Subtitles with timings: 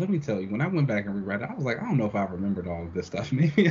[0.00, 1.84] let me tell you, when I went back and reread it, I was like, I
[1.84, 3.32] don't know if I remembered all of this stuff.
[3.32, 3.64] Maybe.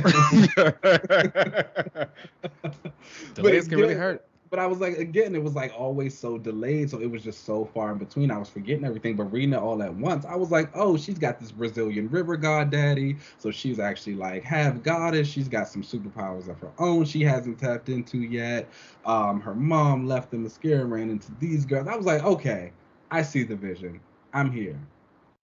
[3.34, 4.24] Delays can really hurt.
[4.50, 7.44] But I was like, again, it was like always so delayed, so it was just
[7.44, 8.32] so far in between.
[8.32, 11.20] I was forgetting everything, but reading it all at once, I was like, oh, she's
[11.20, 15.28] got this Brazilian river god daddy, so she's actually like half goddess.
[15.28, 18.68] She's got some superpowers of her own she hasn't tapped into yet.
[19.04, 21.86] Um, her mom left Themyscira, and ran into these girls.
[21.86, 22.72] I was like, okay,
[23.12, 24.00] I see the vision.
[24.32, 24.80] I'm here.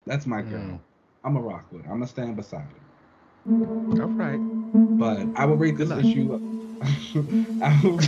[0.06, 0.60] That's my girl.
[0.60, 0.80] Mm.
[1.24, 1.84] I'm a rock with.
[1.84, 1.90] her.
[1.90, 4.02] I'm gonna stand beside her.
[4.02, 4.38] All right.
[4.98, 6.40] But I will rate this issue.
[7.62, 7.98] I will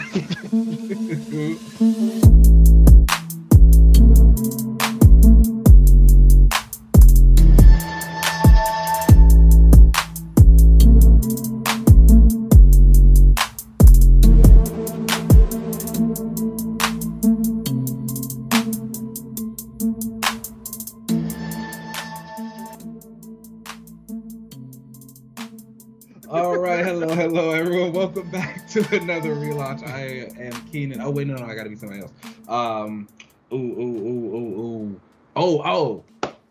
[28.89, 29.87] to another relaunch.
[29.87, 31.01] I am Keenan.
[31.01, 32.13] Oh wait, no, no, I gotta be somebody else.
[32.49, 33.09] Um,
[33.53, 35.01] ooh, ooh, ooh, ooh, ooh.
[35.35, 36.05] Oh, oh.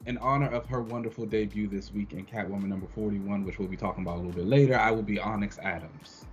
[0.06, 3.78] In honor of her wonderful debut this week in Catwoman number 41, which we'll be
[3.78, 6.26] talking about a little bit later, I will be Onyx Adams.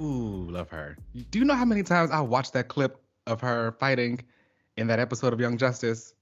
[0.00, 0.96] Ooh, love her.
[1.30, 4.20] Do you know how many times I watched that clip of her fighting
[4.76, 6.14] in that episode of Young Justice?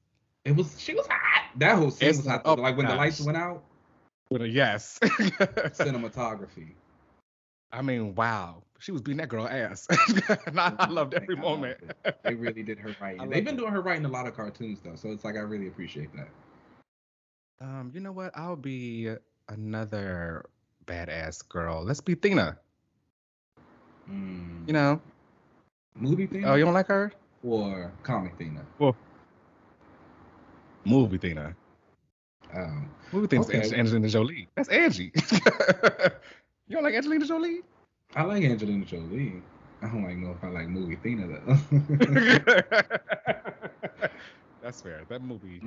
[0.44, 1.44] It was she was hot.
[1.56, 2.42] That whole scene it's, was hot.
[2.44, 2.94] Oh, like when gosh.
[2.94, 3.62] the lights went out.
[4.31, 4.98] With a yes.
[5.03, 6.72] Cinematography.
[7.70, 9.86] I mean, wow she was beating that girl ass.
[10.46, 11.78] and I, I, loved every moment.
[12.22, 13.19] they really did her right.
[13.30, 15.41] They've been doing her right in a lot of cartoons though, so it's like I
[15.41, 16.28] really appreciate that.
[17.60, 18.36] Um, you know what?
[18.36, 19.14] I'll be
[19.48, 20.44] another
[20.86, 21.82] badass girl.
[21.82, 22.56] Let's be Thena.
[24.10, 24.66] Mm.
[24.66, 25.00] You know,
[25.94, 26.48] movie Thena.
[26.48, 27.12] Oh, you don't like her?
[27.42, 28.60] Or comic Thena?
[28.78, 28.94] Well,
[30.84, 31.54] movie Thena.
[32.54, 32.82] Oh,
[33.12, 33.77] movie Thena's okay.
[33.77, 34.48] Angelina Jolie.
[34.54, 35.12] That's Angie.
[35.32, 37.62] you don't like Angelina Jolie?
[38.14, 39.42] I like Angelina Jolie.
[39.82, 41.56] I don't like know if I like movie Thena though.
[44.60, 45.04] That's fair.
[45.08, 45.62] That movie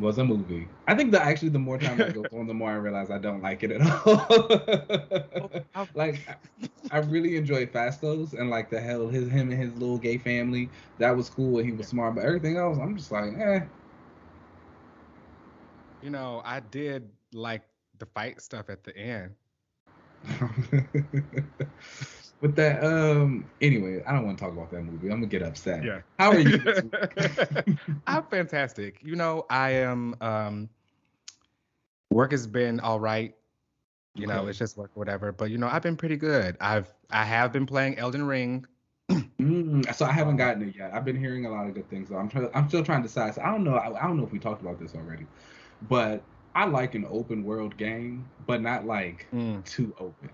[0.00, 0.68] was a movie.
[0.86, 3.18] I think that actually the more time I go on, the more I realize I
[3.18, 5.50] don't like it at all.
[5.94, 6.36] like I,
[6.90, 10.70] I really enjoy Phastos and like the hell his him and his little gay family.
[10.98, 13.60] That was cool and he was smart, but everything else I'm just like, eh.
[16.02, 17.62] You know, I did like
[17.98, 19.34] the fight stuff at the end.
[22.40, 25.08] With that, um, anyway, I don't want to talk about that movie.
[25.08, 25.84] I'm gonna get upset.
[25.84, 26.00] Yeah.
[26.18, 26.62] How are you?
[28.06, 29.00] I'm fantastic.
[29.02, 30.14] You know, I am.
[30.20, 30.68] Um,
[32.10, 33.34] work has been all right.
[34.14, 34.34] You okay.
[34.34, 35.32] know, it's just work, whatever.
[35.32, 36.56] But you know, I've been pretty good.
[36.60, 38.66] I've I have been playing Elden Ring.
[39.10, 40.92] mm, so I haven't gotten it yet.
[40.92, 42.10] I've been hearing a lot of good things.
[42.10, 42.48] So I'm trying.
[42.54, 43.34] I'm still trying to decide.
[43.34, 43.74] So I don't know.
[43.74, 45.26] I, I don't know if we talked about this already,
[45.88, 46.22] but
[46.54, 49.64] I like an open world game, but not like mm.
[49.64, 50.30] too open.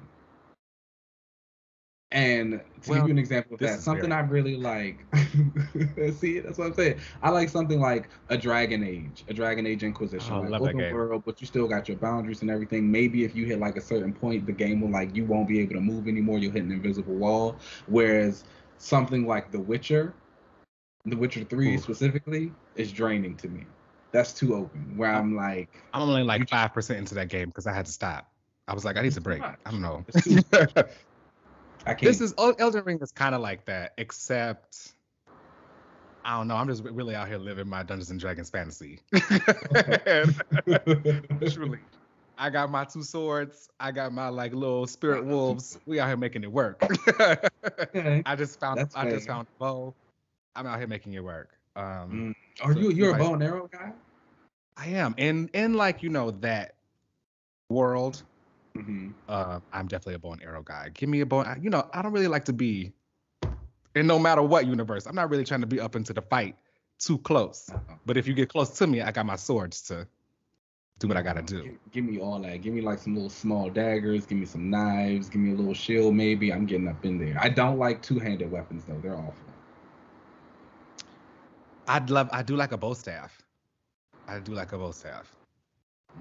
[2.13, 4.21] And to well, give you an example of that, something very...
[4.21, 4.99] I really like.
[6.19, 6.99] see, that's what I'm saying.
[7.23, 11.23] I like something like a Dragon Age, a Dragon Age Inquisition, oh, like open world,
[11.25, 12.91] but you still got your boundaries and everything.
[12.91, 15.61] Maybe if you hit like a certain point, the game will like you won't be
[15.61, 16.39] able to move anymore.
[16.39, 17.55] You'll hit an invisible wall.
[17.87, 18.43] Whereas
[18.79, 20.13] something like The Witcher,
[21.05, 21.79] The Witcher Three Ooh.
[21.79, 23.67] specifically, is draining to me
[24.13, 24.95] that's too open.
[24.97, 27.93] Where I'm like, I'm only like five percent into that game because I had to
[27.93, 28.31] stop.
[28.69, 29.43] I was like, I need to break.
[29.43, 30.05] I don't know.
[31.87, 32.01] I can't.
[32.03, 34.93] This is Elden Ring is kind of like that, except
[36.25, 36.57] I don't know.
[36.57, 39.01] I'm just really out here living my Dungeons and Dragons fantasy.
[41.51, 41.79] Truly.
[42.39, 43.69] I got my two swords.
[43.79, 45.79] I got my like little spirit wolves.
[45.87, 46.83] We out here making it work.
[47.81, 48.23] okay.
[48.27, 49.13] I just found That's I fair.
[49.13, 49.95] just found a bow.
[50.57, 51.51] I'm out here making it work.
[51.77, 52.35] Um, mm.
[52.63, 53.93] Are so you you're a bow and arrow guy?
[54.77, 56.75] I am, and in like you know that
[57.69, 58.23] world,
[58.77, 59.11] mm-hmm.
[59.29, 60.91] uh, I'm definitely a bow and arrow guy.
[60.95, 61.45] Give me a bow.
[61.61, 62.93] You know, I don't really like to be,
[63.95, 66.57] in no matter what universe, I'm not really trying to be up into the fight
[66.99, 67.71] too close.
[67.71, 67.95] Uh-huh.
[68.07, 70.07] But if you get close to me, I got my swords to
[70.99, 71.63] do what I gotta do.
[71.63, 72.61] Give, give, me all that.
[72.61, 74.27] Give me like some little small daggers.
[74.27, 75.29] Give me some knives.
[75.29, 76.15] Give me a little shield.
[76.15, 77.39] Maybe I'm getting up in there.
[77.41, 79.01] I don't like two-handed weapons though.
[79.03, 79.35] They're awful.
[81.91, 82.29] I'd love.
[82.33, 83.43] I do like a bow staff.
[84.29, 85.35] I do like a bow staff.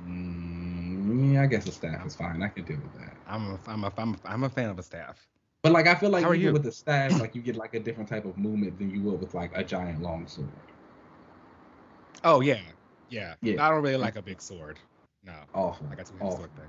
[0.07, 2.42] Mm, yeah, I guess a staff is fine.
[2.42, 3.16] I can deal with that.
[3.27, 5.27] I'm a, I'm a, I'm a, I'm a fan of a staff.
[5.62, 8.10] But like, I feel like even with the staff, like you get like a different
[8.10, 10.50] type of movement than you would with like a giant long sword.
[12.24, 12.62] Oh yeah,
[13.10, 13.36] yeah.
[13.42, 13.63] yeah.
[13.63, 14.80] I don't really like a big sword.
[15.24, 15.36] No.
[15.54, 15.86] Awful.
[15.88, 16.66] Like a two sword thing.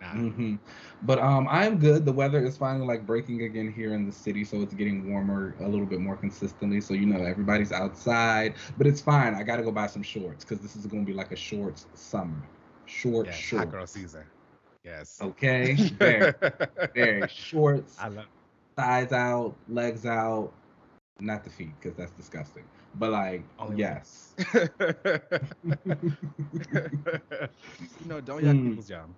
[0.00, 0.12] Nah.
[0.12, 0.54] Mm-hmm.
[1.02, 2.06] But um, I'm good.
[2.06, 5.54] The weather is finally like breaking again here in the city, so it's getting warmer
[5.60, 6.80] a little bit more consistently.
[6.80, 9.34] So you know everybody's outside, but it's fine.
[9.34, 12.42] I gotta go buy some shorts because this is gonna be like a shorts summer.
[12.86, 13.64] Short, yes, short.
[13.64, 14.24] Hot girl season.
[14.84, 15.18] Yes.
[15.20, 15.74] Okay.
[15.98, 16.32] Very,
[16.94, 17.96] very shorts.
[18.00, 18.26] I love.
[18.76, 20.50] Thighs out, legs out,
[21.20, 22.64] not the feet because that's disgusting.
[22.94, 24.34] But like, oh yes.
[28.06, 28.68] no, don't yuck mm.
[28.70, 29.10] people's job.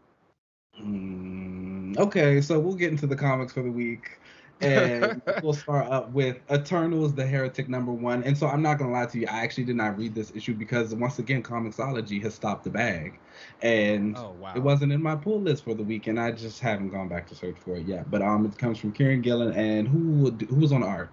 [0.81, 4.19] Mm, okay, so we'll get into the comics for the week.
[4.61, 8.23] and we'll start up with Eternals, the Heretic number one.
[8.23, 10.55] And so I'm not gonna lie to you, I actually did not read this issue
[10.55, 13.19] because once again, Comixology has stopped the bag,
[13.61, 14.53] and oh, wow.
[14.55, 17.27] it wasn't in my pull list for the week, and I just haven't gone back
[17.29, 18.09] to search for it yet.
[18.11, 21.11] But um, it comes from Kieron Gillen, and who who was on art?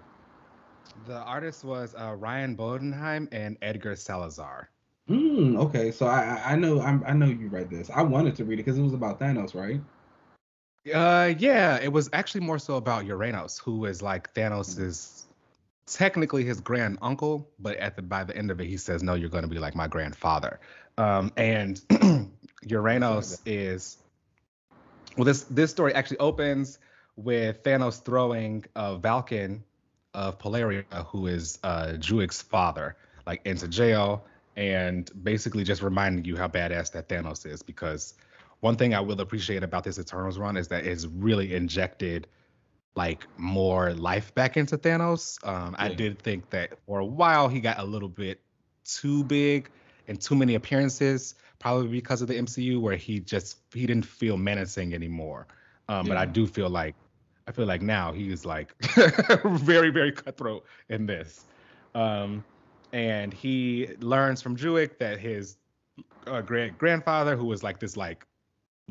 [1.06, 4.70] The artist was uh, Ryan Bodenheim and Edgar Salazar.
[5.10, 5.56] Hmm.
[5.56, 5.90] Okay.
[5.90, 7.90] So I I know I'm, i know you read this.
[7.90, 9.80] I wanted to read it because it was about Thanos, right?
[10.94, 11.80] Uh, yeah.
[11.82, 15.26] It was actually more so about Uranos, who is like Thanos's
[15.86, 19.14] technically his grand uncle, but at the by the end of it, he says, "No,
[19.14, 20.60] you're going to be like my grandfather."
[20.96, 21.76] Um, and
[22.68, 23.98] Uranos is
[25.16, 25.24] well.
[25.24, 26.78] This this story actually opens
[27.16, 29.62] with Thanos throwing uh, Valkin
[30.14, 32.96] of Polaria, who is uh, Druig's father,
[33.26, 34.24] like into jail,
[34.56, 37.62] and basically just reminding you how badass that Thanos is.
[37.62, 38.14] Because
[38.60, 42.26] one thing I will appreciate about this Eternals run is that it's really injected
[42.96, 45.38] like more life back into Thanos.
[45.46, 45.84] Um, yeah.
[45.84, 48.40] I did think that for a while he got a little bit
[48.84, 49.70] too big
[50.08, 54.36] and too many appearances, probably because of the MCU, where he just he didn't feel
[54.36, 55.46] menacing anymore.
[55.88, 56.14] Um, yeah.
[56.14, 56.94] But I do feel like
[57.46, 58.74] I feel like now he is like
[59.44, 61.44] very, very cutthroat in this.
[61.94, 62.44] Um,
[62.92, 65.56] and he learns from Druig that his
[66.26, 68.26] uh, great grandfather, who was like this like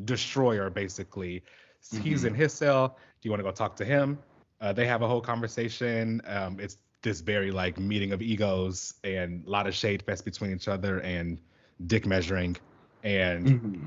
[0.04, 1.42] destroyer, basically,
[1.84, 2.02] mm-hmm.
[2.02, 2.88] he's in his cell.
[2.88, 4.18] Do you want to go talk to him?
[4.60, 6.20] Uh, they have a whole conversation.
[6.26, 10.52] Um, it's this very like meeting of egos and a lot of shade fest between
[10.52, 11.38] each other and
[11.86, 12.56] dick measuring.
[13.02, 13.86] And mm-hmm.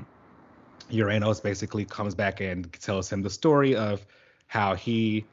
[0.90, 4.04] Uranos basically comes back and tells him the story of
[4.46, 5.24] how he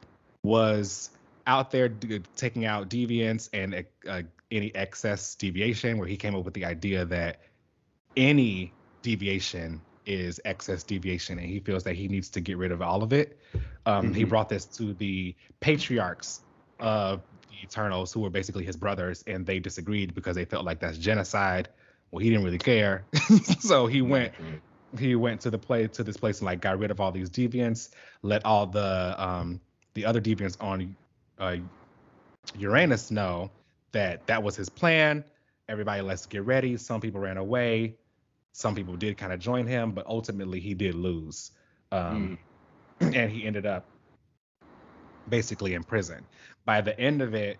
[0.43, 1.09] was
[1.47, 4.21] out there d- taking out deviance and uh,
[4.51, 7.39] any excess deviation, where he came up with the idea that
[8.15, 12.81] any deviation is excess deviation, and he feels that he needs to get rid of
[12.81, 13.39] all of it.
[13.85, 14.13] Um, mm-hmm.
[14.13, 16.41] He brought this to the patriarchs
[16.79, 20.79] of the Eternals, who were basically his brothers, and they disagreed because they felt like
[20.79, 21.69] that's genocide.
[22.11, 23.05] Well, he didn't really care,
[23.59, 24.33] so he went
[24.99, 27.29] he went to the play to this place and like got rid of all these
[27.29, 27.89] deviants,
[28.21, 29.61] let all the um
[29.93, 30.95] the other deviants on
[31.41, 31.57] uh,
[32.57, 33.51] Uranos know
[33.91, 35.25] that that was his plan.
[35.67, 36.77] Everybody, let's get ready.
[36.77, 37.95] Some people ran away.
[38.53, 41.51] Some people did kind of join him, but ultimately he did lose,
[41.91, 42.37] um,
[42.99, 43.15] mm.
[43.15, 43.85] and he ended up
[45.29, 46.25] basically in prison.
[46.65, 47.57] By the end of it,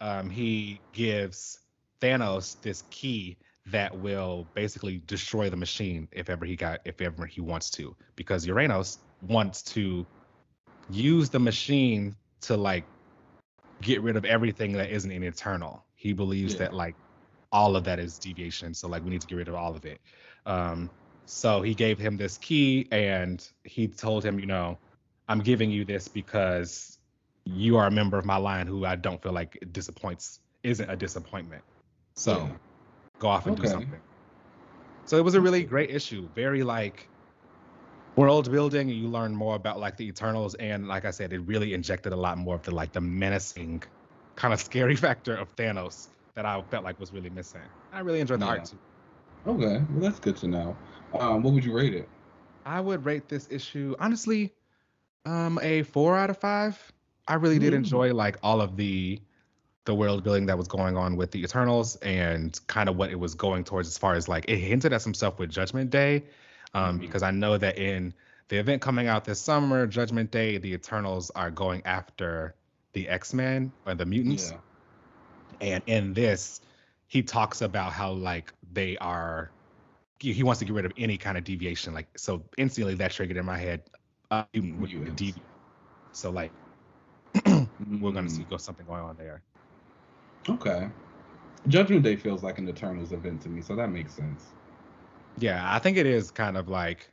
[0.00, 1.60] um, he gives
[2.00, 7.24] Thanos this key that will basically destroy the machine if ever he got if ever
[7.24, 10.04] he wants to because Uranos wants to
[10.90, 12.84] use the machine to like
[13.84, 15.84] get rid of everything that isn't an eternal.
[15.94, 16.60] He believes yeah.
[16.60, 16.94] that like
[17.52, 19.84] all of that is deviation, so like we need to get rid of all of
[19.84, 20.00] it.
[20.46, 20.90] Um,
[21.26, 24.78] so he gave him this key and he told him, you know,
[25.28, 26.98] I'm giving you this because
[27.44, 30.96] you are a member of my line who I don't feel like disappoints isn't a
[30.96, 31.62] disappointment.
[32.14, 32.48] So yeah
[33.18, 33.66] go off and okay.
[33.66, 34.00] do something.
[35.06, 36.28] So it was a really great issue.
[36.34, 37.08] Very like
[38.16, 38.88] world building.
[38.88, 42.16] You learn more about like the Eternals, and like I said, it really injected a
[42.16, 43.82] lot more of the like the menacing,
[44.36, 47.60] kind of scary factor of Thanos that I felt like was really missing.
[47.92, 48.52] I really enjoyed the yeah.
[48.52, 48.78] art too.
[49.46, 50.76] Okay, well that's good to know.
[51.18, 52.08] Um, what would you rate it?
[52.66, 54.52] I would rate this issue honestly,
[55.26, 56.92] um, a four out of five.
[57.26, 59.20] I really did enjoy like all of the
[59.84, 63.18] the world building that was going on with the Eternals and kind of what it
[63.18, 66.24] was going towards as far as like it hinted at some stuff with Judgment Day.
[66.74, 67.06] Um, mm-hmm.
[67.06, 68.12] Because I know that in
[68.48, 72.54] the event coming out this summer, Judgment Day, the Eternals are going after
[72.92, 74.50] the X Men or the mutants.
[74.50, 74.58] Yeah.
[75.60, 76.60] And in this,
[77.06, 79.50] he talks about how like they are
[80.18, 81.92] he wants to get rid of any kind of deviation.
[81.92, 83.82] Like so instantly that triggered in my head
[84.30, 85.40] uh, mutant deviant.
[86.12, 86.50] So like
[87.46, 88.50] we're gonna see mm-hmm.
[88.50, 89.42] go something going on there.
[90.48, 90.88] Okay.
[91.68, 94.44] Judgment Day feels like an Eternals event to me, so that makes sense.
[95.38, 97.10] Yeah, I think it is kind of like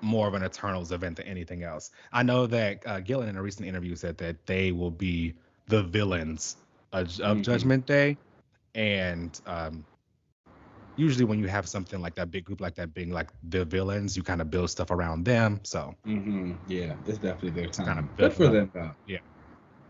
[0.00, 1.90] more of an Eternals event than anything else.
[2.12, 5.34] I know that uh, Gillen in a recent interview said that they will be
[5.66, 6.56] the villains
[6.92, 7.42] of, of mm-hmm.
[7.42, 8.18] Judgment Day,
[8.74, 9.84] and um,
[10.96, 14.16] usually when you have something like that big group like that being like the villains,
[14.16, 15.60] you kind of build stuff around them.
[15.62, 16.52] So mm-hmm.
[16.68, 17.86] yeah, it's definitely their time.
[17.86, 18.90] Kind of good for them though.
[19.06, 19.18] Yeah.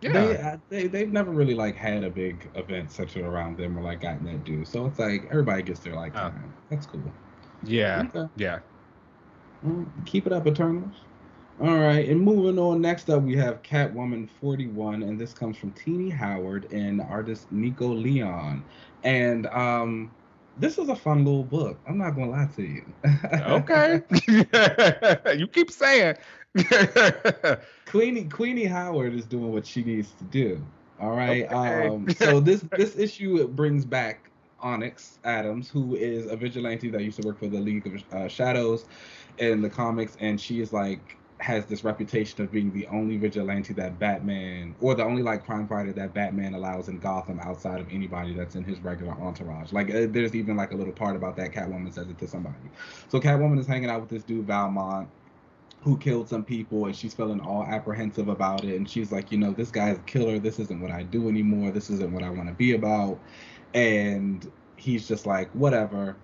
[0.04, 0.12] Yeah.
[0.12, 3.82] They, uh, they they've never really like had a big event centered around them or
[3.82, 4.64] like gotten that due.
[4.64, 6.30] So it's like everybody gets their like oh.
[6.30, 6.52] time.
[6.68, 7.00] That's cool.
[7.62, 8.04] Yeah.
[8.14, 8.30] Okay.
[8.36, 8.58] Yeah.
[9.62, 10.94] Well, keep it up, Eternals.
[11.60, 12.80] All right, and moving on.
[12.80, 17.86] Next up, we have Catwoman 41, and this comes from Tini Howard and artist Nico
[17.86, 18.64] Leon.
[19.04, 20.10] And um,
[20.56, 21.80] this is a fun little book.
[21.86, 22.84] I'm not gonna lie to you.
[23.32, 24.02] okay.
[25.38, 26.16] you keep saying.
[27.86, 30.64] Queenie Queenie Howard is doing what she needs to do.
[31.00, 31.44] All right.
[31.50, 31.88] Okay.
[31.88, 34.30] Um, so this this issue it brings back
[34.60, 38.28] Onyx Adams, who is a vigilante that used to work for the League of uh,
[38.28, 38.86] Shadows
[39.38, 43.72] in the comics, and she is like has this reputation of being the only vigilante
[43.74, 47.88] that Batman, or the only like crime fighter that Batman allows in Gotham outside of
[47.90, 49.72] anybody that's in his regular entourage.
[49.72, 52.56] Like uh, there's even like a little part about that Catwoman says it to somebody.
[53.08, 55.08] So Catwoman is hanging out with this dude Valmont,
[55.82, 58.76] who killed some people, and she's feeling all apprehensive about it.
[58.76, 60.38] And she's like, you know, this guy's a killer.
[60.38, 61.72] This isn't what I do anymore.
[61.72, 63.18] This isn't what I want to be about.
[63.74, 66.16] And he's just like, whatever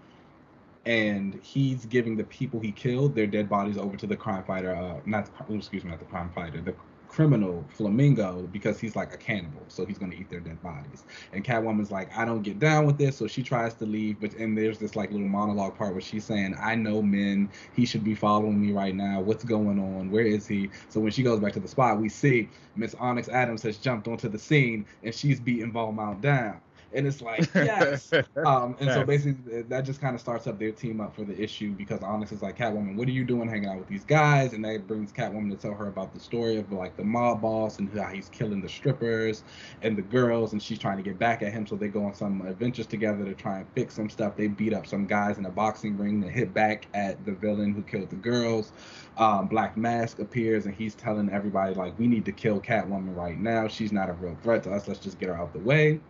[0.86, 4.74] and he's giving the people he killed their dead bodies over to the crime fighter,
[4.74, 6.74] uh, not the, excuse me, not the crime fighter, the
[7.10, 11.04] criminal Flamingo because he's like a cannibal, so he's gonna eat their dead bodies.
[11.32, 14.32] And Catwoman's like, I don't get down with this, so she tries to leave, but
[14.34, 18.04] and there's this like little monologue part where she's saying, I know men, he should
[18.04, 19.20] be following me right now.
[19.20, 20.08] What's going on?
[20.08, 20.70] Where is he?
[20.88, 24.06] So when she goes back to the spot, we see Miss Onyx Adams has jumped
[24.06, 26.60] onto the scene and she's beating Valmont down
[26.92, 28.12] and it's like yes.
[28.44, 31.40] um, and so basically that just kind of starts up their team up for the
[31.40, 34.52] issue because Onyx is like Catwoman, what are you doing hanging out with these guys?
[34.52, 37.78] And that brings Catwoman to tell her about the story of like the mob boss
[37.78, 39.44] and how he's killing the strippers
[39.82, 41.66] and the girls, and she's trying to get back at him.
[41.66, 44.36] So they go on some adventures together to try and fix some stuff.
[44.36, 47.72] They beat up some guys in a boxing ring to hit back at the villain
[47.72, 48.72] who killed the girls.
[49.16, 53.38] Um, Black Mask appears and he's telling everybody like we need to kill Catwoman right
[53.38, 53.68] now.
[53.68, 54.88] She's not a real threat to us.
[54.88, 56.00] Let's just get her out the way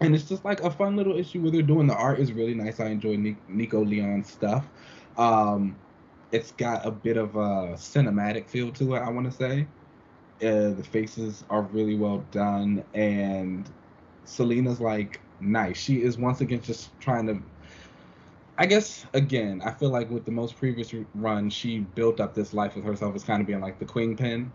[0.00, 2.54] and it's just like a fun little issue where they're doing the art is really
[2.54, 2.80] nice.
[2.80, 3.16] I enjoy
[3.48, 4.66] Nico Leon's stuff.
[5.16, 5.76] Um,
[6.32, 9.00] it's got a bit of a cinematic feel to it.
[9.00, 9.66] I want to say
[10.42, 13.68] uh, the faces are really well done, and
[14.24, 15.76] Selina's like nice.
[15.76, 17.42] She is once again just trying to.
[18.56, 22.52] I guess again, I feel like with the most previous run, she built up this
[22.52, 24.52] life with herself as kind of being like the queen pin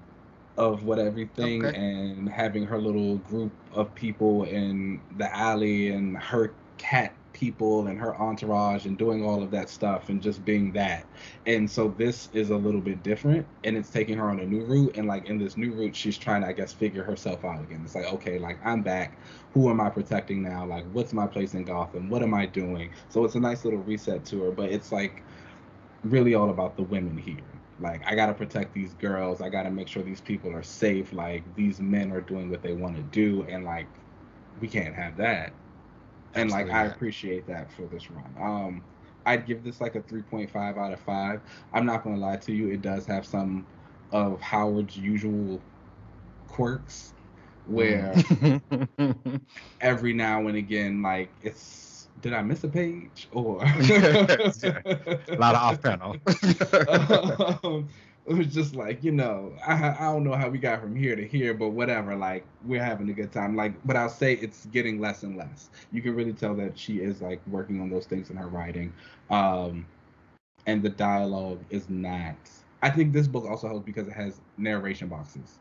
[0.57, 1.77] of what everything okay.
[1.77, 7.99] and having her little group of people in the alley and her cat people and
[7.99, 11.05] her entourage and doing all of that stuff and just being that.
[11.45, 14.63] And so this is a little bit different and it's taking her on a new
[14.63, 14.95] route.
[14.95, 17.81] And like in this new route, she's trying to, I guess, figure herself out again.
[17.83, 19.17] It's like, okay, like I'm back.
[19.53, 20.65] Who am I protecting now?
[20.65, 22.09] Like, what's my place in Gotham?
[22.09, 22.91] What am I doing?
[23.09, 25.21] So it's a nice little reset to her, but it's like
[26.05, 27.43] really all about the women here
[27.79, 29.41] like I gotta protect these girls.
[29.41, 31.13] I gotta make sure these people are safe.
[31.13, 33.87] Like these men are doing what they want to do, and like
[34.61, 35.53] we can't have that.
[36.33, 38.33] And like I appreciate that for this run.
[38.39, 38.81] Um,
[39.25, 41.41] I'd give this like a 3.5 out of five.
[41.73, 43.65] I'm not gonna lie to you, it does have some
[44.11, 45.61] of Howard's usual
[46.47, 47.13] quirks,
[47.65, 48.13] where
[49.81, 55.61] every now and again, like it's did I miss a page or a lot of
[55.61, 56.15] off panel?
[57.63, 57.87] um,
[58.25, 61.15] it was just like you know I I don't know how we got from here
[61.15, 62.15] to here, but whatever.
[62.15, 63.55] Like we're having a good time.
[63.55, 65.69] Like, but I'll say it's getting less and less.
[65.91, 68.93] You can really tell that she is like working on those things in her writing,
[69.29, 69.85] um,
[70.65, 72.35] and the dialogue is not.
[72.81, 75.59] I think this book also helps because it has narration boxes.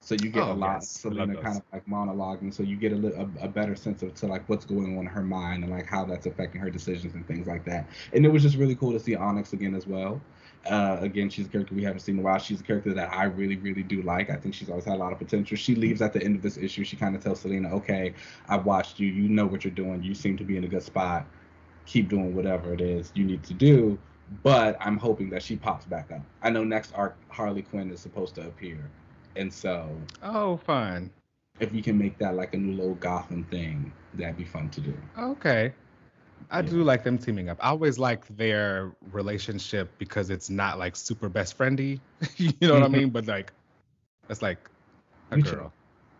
[0.00, 0.94] So you get oh, a lot yes.
[0.94, 4.14] of Selina kind of like monologuing, so you get a, a, a better sense of
[4.14, 7.14] to like what's going on in her mind and like how that's affecting her decisions
[7.14, 7.88] and things like that.
[8.12, 10.20] And it was just really cool to see Onyx again as well.
[10.68, 12.38] Uh, again, she's a character we haven't seen in a while.
[12.38, 14.30] She's a character that I really, really do like.
[14.30, 15.56] I think she's always had a lot of potential.
[15.56, 16.84] She leaves at the end of this issue.
[16.84, 18.14] She kind of tells Selina, "Okay,
[18.48, 19.08] I've watched you.
[19.08, 20.02] You know what you're doing.
[20.02, 21.26] You seem to be in a good spot.
[21.86, 23.98] Keep doing whatever it is you need to do."
[24.42, 26.22] But I'm hoping that she pops back up.
[26.42, 28.90] I know next arc Harley Quinn is supposed to appear
[29.36, 29.88] and so.
[30.22, 31.10] Oh, fun.
[31.60, 34.80] If you can make that like a new little Gotham thing, that'd be fun to
[34.80, 34.94] do.
[35.18, 35.72] Okay.
[36.50, 36.62] I yeah.
[36.62, 37.58] do like them teaming up.
[37.60, 42.00] I always like their relationship because it's not like super best friendy.
[42.36, 42.96] you know what I mm-hmm.
[42.96, 43.10] mean?
[43.10, 43.52] But like,
[44.28, 44.58] it's like
[45.30, 45.72] a girl.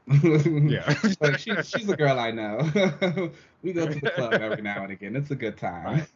[0.08, 0.94] Yeah.
[1.20, 2.58] like she, she's a girl I know.
[3.62, 5.16] we go to the club every now and again.
[5.16, 6.06] It's a good time.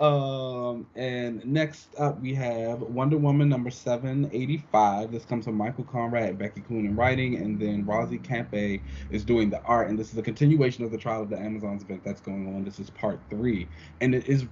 [0.00, 5.12] um, and next up we have Wonder Woman number 785.
[5.12, 8.80] This comes from Michael Conrad Becky Cloonan in writing, and then Rosi Kämpe
[9.10, 9.88] is doing the art.
[9.88, 12.64] And this is a continuation of the Trial of the Amazons event that's going on.
[12.64, 13.68] This is part three.
[14.00, 14.46] And it is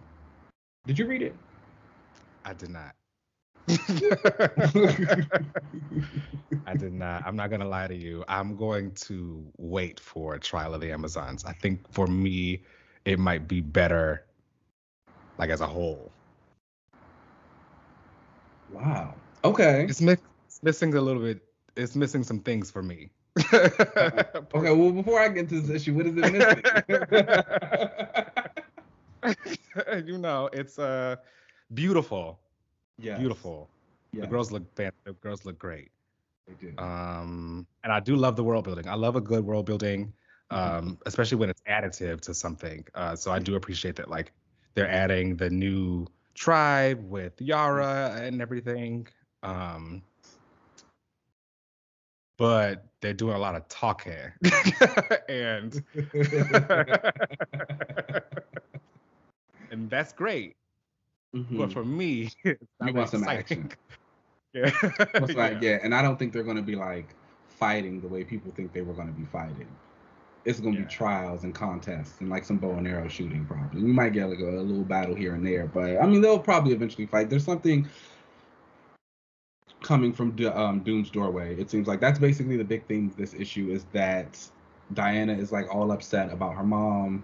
[0.87, 1.35] did you read it?
[2.47, 2.95] I did not.
[6.66, 7.22] I did not.
[7.26, 8.25] I'm not gonna lie to you.
[8.28, 11.44] I'm going to wait for Trial of the Amazons.
[11.44, 12.62] I think for me,
[13.04, 14.25] it might be better,
[15.38, 16.10] like as a whole.
[18.72, 19.14] Wow.
[19.44, 19.87] Okay.
[19.88, 21.42] It's, mi- it's missing a little bit.
[21.76, 23.10] It's missing some things for me.
[23.54, 24.22] okay.
[24.52, 26.62] Well, before I get into this issue, what is it missing?
[30.06, 31.16] you know, it's uh
[31.75, 32.38] beautiful.
[32.99, 33.19] Yeah.
[33.19, 33.69] Beautiful.
[34.12, 34.23] Yes.
[34.23, 34.93] The girls look bad.
[35.05, 35.90] The girls look great.
[36.47, 36.73] They do.
[36.78, 38.88] Um, and I do love the world building.
[38.88, 40.12] I love a good world building,
[40.50, 40.78] mm-hmm.
[40.78, 42.85] um, especially when it's additive to something.
[42.95, 44.33] Uh, so I do appreciate that, like
[44.75, 49.07] they're adding the new tribe with Yara and everything.
[49.43, 50.02] Um,
[52.38, 54.33] but they're doing a lot of talking,
[55.28, 55.83] and
[59.71, 60.57] and that's great.
[61.35, 61.58] Mm-hmm.
[61.58, 63.70] But for me, you want some action.
[64.54, 64.70] Yeah.
[65.35, 65.78] like, yeah.
[65.82, 67.14] And I don't think they're going to be like
[67.49, 69.68] fighting the way people think they were going to be fighting.
[70.47, 70.87] It's going to yeah.
[70.87, 73.82] be trials and contests and like some bow and arrow shooting, probably.
[73.82, 76.38] We might get like a, a little battle here and there, but I mean, they'll
[76.38, 77.28] probably eventually fight.
[77.28, 77.87] There's something
[79.82, 81.54] coming from um, Doom's doorway.
[81.61, 84.38] It seems like that's basically the big of this issue is that
[84.94, 87.23] Diana is like all upset about her mom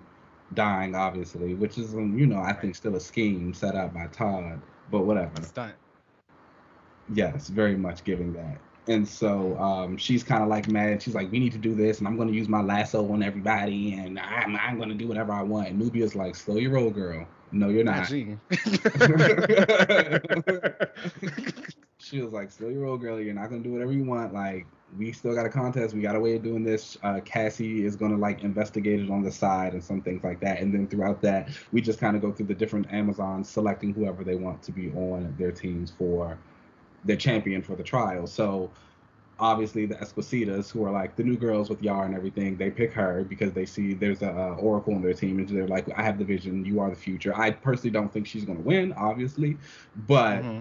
[0.52, 4.06] dying, obviously, which is, um, you know, I think still a scheme set up by
[4.08, 4.60] Todd,
[4.90, 5.42] but whatever.
[5.42, 5.74] Stunt.
[7.12, 8.58] Yes, very much giving that.
[8.86, 11.02] And so um, she's kind of like mad.
[11.02, 13.22] She's like, we need to do this, and I'm going to use my lasso on
[13.22, 15.68] everybody, and I'm, I'm going to do whatever I want.
[15.68, 17.26] And Nubia's like, slow your roll, girl.
[17.50, 18.10] No, you're not.
[22.04, 23.20] she was like, "Still your old girl.
[23.20, 24.34] You're not to do whatever you want.
[24.34, 24.66] Like,
[24.99, 25.94] we still got a contest.
[25.94, 26.99] We got a way of doing this.
[27.02, 30.61] Uh, Cassie is to like investigate it on the side and some things like that.
[30.61, 34.23] And then throughout that, we just kind of go through the different Amazons, selecting whoever
[34.23, 36.38] they want to be on their teams for
[37.04, 38.26] their champion for the trial.
[38.26, 38.70] So
[39.40, 42.92] obviously the Esquecidas, who are like the new girls with Yar and everything, they pick
[42.92, 46.18] her because they see there's a Oracle on their team, and they're like, I have
[46.18, 46.64] the vision.
[46.64, 47.37] You are the future.
[47.37, 49.56] I personally don't think she's to win, obviously,
[50.06, 50.42] but.
[50.42, 50.61] Mm-hmm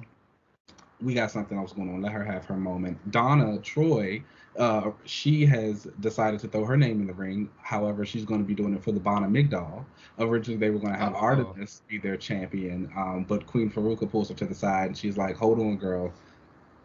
[1.04, 2.02] we got something else going on.
[2.02, 3.12] Let her have her moment.
[3.12, 4.24] Donna Troy,
[4.58, 7.50] uh, she has decided to throw her name in the ring.
[7.62, 9.86] However, she's going to be doing it for the Bana-Mighdall.
[10.20, 11.18] Originally, they were going to have oh.
[11.18, 15.18] Artemis be their champion, um, but Queen Faruka pulls her to the side and she's
[15.18, 16.13] like, "Hold on, girl,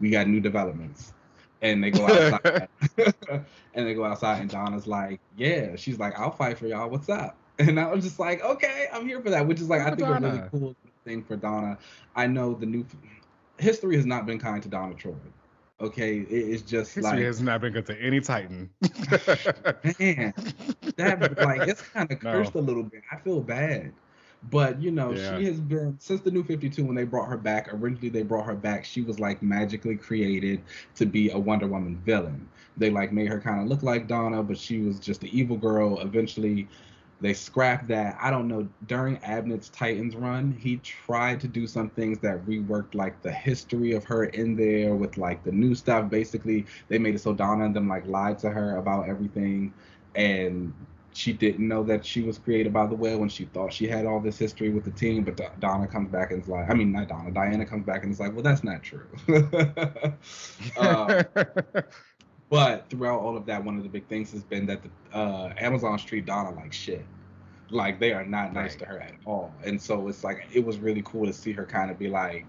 [0.00, 1.12] we got new developments."
[1.60, 2.68] And they go outside,
[3.74, 6.88] and they go outside, and Donna's like, "Yeah." She's like, "I'll fight for y'all.
[6.90, 9.80] What's up?" And I was just like, "Okay, I'm here for that." Which is like,
[9.80, 10.28] I think Donna.
[10.28, 11.76] a really cool thing for Donna.
[12.14, 12.86] I know the new
[13.58, 15.14] history has not been kind to Donna Troy.
[15.80, 18.68] Okay, it is just history like has not been good to any Titan.
[20.00, 20.34] man,
[20.96, 22.60] that like it's kind of cursed no.
[22.60, 23.02] a little bit.
[23.12, 23.92] I feel bad.
[24.50, 25.38] But you know, yeah.
[25.38, 27.72] she has been since the new 52 when they brought her back.
[27.72, 28.84] Originally, they brought her back.
[28.84, 30.62] She was like magically created
[30.96, 32.48] to be a Wonder Woman villain.
[32.76, 35.56] They like made her kind of look like Donna, but she was just the evil
[35.56, 36.00] girl.
[36.00, 36.68] Eventually,
[37.20, 38.16] they scrapped that.
[38.20, 38.68] I don't know.
[38.86, 43.92] During Abnett's Titans run, he tried to do some things that reworked like the history
[43.92, 46.08] of her in there with like the new stuff.
[46.08, 49.72] Basically, they made it so Donna and them like lied to her about everything,
[50.14, 50.72] and
[51.12, 54.06] she didn't know that she was created by the whale when she thought she had
[54.06, 55.24] all this history with the team.
[55.24, 58.12] But Donna comes back and is like, I mean, not Donna, Diana comes back and
[58.12, 59.08] is like, well, that's not true.
[60.76, 61.24] uh,
[62.50, 65.52] but throughout all of that, one of the big things has been that the uh,
[65.58, 67.04] Amazon treat Donna like shit.
[67.70, 68.78] Like they are not nice right.
[68.80, 69.52] to her at all.
[69.64, 72.46] And so it's like it was really cool to see her kind of be like,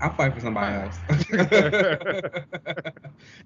[0.00, 0.98] I'll fight for somebody else.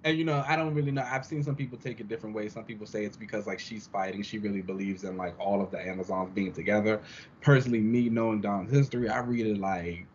[0.05, 1.03] and you know, I don't really know.
[1.03, 2.53] I've seen some people take it different ways.
[2.53, 4.23] Some people say it's because like she's fighting.
[4.23, 7.03] She really believes in like all of the Amazons being together.
[7.41, 10.07] Personally, me knowing Donna's history, I read it like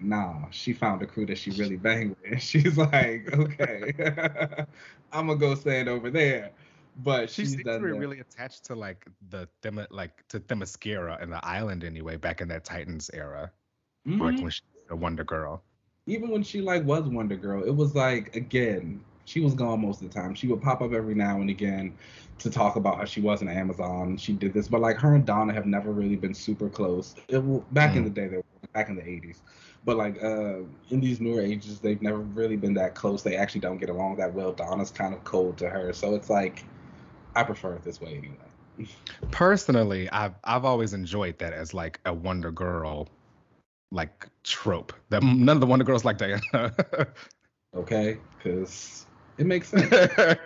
[0.00, 2.42] nah, she found a crew that she really banged with.
[2.42, 3.92] She's like, okay,
[5.12, 6.50] I'm gonna go stand over there.
[7.00, 11.32] But she's seems to be really attached to like the them like to Themyscira and
[11.32, 13.52] the island anyway, back in that Titans era,
[14.06, 14.20] mm-hmm.
[14.20, 15.62] like when she was a Wonder Girl.
[16.06, 20.02] Even when she like was Wonder Girl, it was like again, she was gone most
[20.02, 20.34] of the time.
[20.34, 21.94] She would pop up every now and again
[22.38, 24.16] to talk about how she was an Amazon.
[24.16, 27.14] She did this, but like her and Donna have never really been super close.
[27.28, 27.40] It,
[27.74, 27.98] back mm.
[27.98, 29.36] in the day, they were back in the 80s.
[29.84, 30.60] But like uh,
[30.90, 33.22] in these newer ages, they've never really been that close.
[33.22, 34.52] They actually don't get along that well.
[34.52, 36.64] Donna's kind of cold to her, so it's like
[37.34, 38.88] I prefer it this way anyway.
[39.30, 43.08] Personally, I've I've always enjoyed that as like a Wonder Girl
[43.90, 44.92] like trope.
[45.10, 46.42] That none of the Wonder Girls like Diana.
[47.74, 49.06] okay, because
[49.38, 49.92] it makes sense.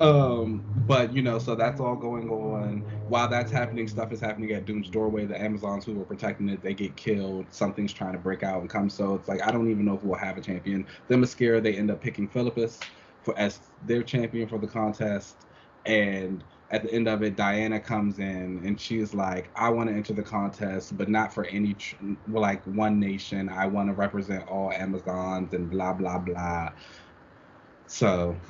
[0.00, 2.84] um, but you know, so that's all going on.
[3.08, 5.26] While that's happening, stuff is happening at Doom's doorway.
[5.26, 7.52] The Amazons who were protecting it, they get killed.
[7.52, 8.88] Something's trying to break out and come.
[8.88, 10.86] So it's like I don't even know if we'll have a champion.
[11.08, 12.80] Themyscira, they end up picking Philippus
[13.22, 15.46] for as their champion for the contest,
[15.84, 19.94] and at the end of it, Diana comes in and she's like, I want to
[19.94, 21.94] enter the contest, but not for any, tr-
[22.26, 23.48] like one nation.
[23.48, 26.72] I want to represent all Amazons and blah, blah, blah.
[27.86, 28.36] So.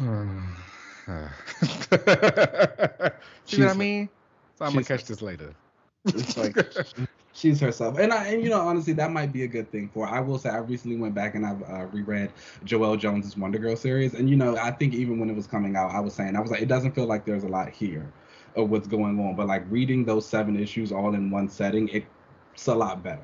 [3.44, 4.08] See what I mean?
[4.56, 5.54] So I'm going to catch this later.
[6.06, 6.56] It's like
[7.36, 10.06] she's herself, and I and you know honestly that might be a good thing for.
[10.06, 10.16] Her.
[10.16, 12.32] I will say I recently went back and I've uh, reread
[12.64, 15.76] Joelle Jones's Wonder Girl series, and you know I think even when it was coming
[15.76, 18.10] out, I was saying I was like it doesn't feel like there's a lot here
[18.56, 22.66] of what's going on, but like reading those seven issues all in one setting, it's
[22.66, 23.20] a lot better.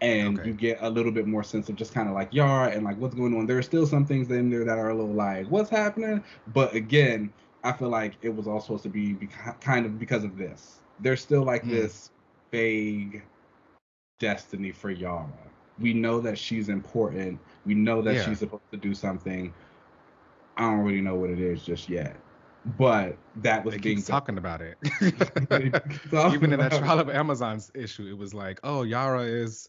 [0.00, 0.48] And okay.
[0.48, 2.96] you get a little bit more sense of just kind of like Yara and like
[2.98, 3.46] what's going on.
[3.46, 6.74] There are still some things in there that are a little like what's happening, but
[6.74, 7.32] again,
[7.64, 9.28] I feel like it was all supposed to be, be
[9.60, 11.70] kind of because of this there's still like mm.
[11.70, 12.10] this
[12.50, 13.22] vague
[14.22, 15.26] destiny for Yara.
[15.80, 17.40] We know that she's important.
[17.66, 18.24] We know that yeah.
[18.24, 19.52] she's supposed to do something.
[20.56, 22.16] I don't really know what it is just yet.
[22.78, 24.78] But that was they being talking about it.
[25.02, 29.68] Even in that Trial of Amazons issue, it was like, oh, Yara is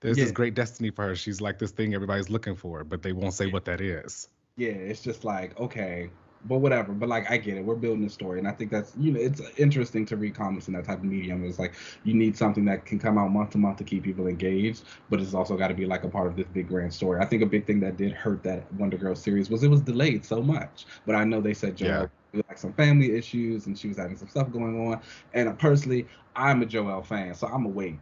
[0.00, 0.24] there's yeah.
[0.24, 1.14] this great destiny for her.
[1.14, 4.28] She's like this thing everybody's looking for, but they won't say what that is.
[4.56, 6.08] Yeah, it's just like, okay,
[6.44, 6.92] but whatever.
[6.92, 7.64] But like, I get it.
[7.64, 10.68] We're building a story, and I think that's you know, it's interesting to read comics
[10.68, 11.44] in that type of medium.
[11.44, 14.26] It's like you need something that can come out month to month to keep people
[14.26, 17.20] engaged, but it's also got to be like a part of this big grand story.
[17.20, 19.80] I think a big thing that did hurt that Wonder Girl series was it was
[19.80, 20.86] delayed so much.
[21.06, 22.42] But I know they said Joelle yeah.
[22.48, 25.00] like some family issues, and she was having some stuff going on.
[25.32, 27.98] And uh, personally, I'm a Joelle fan, so I'm gonna wait,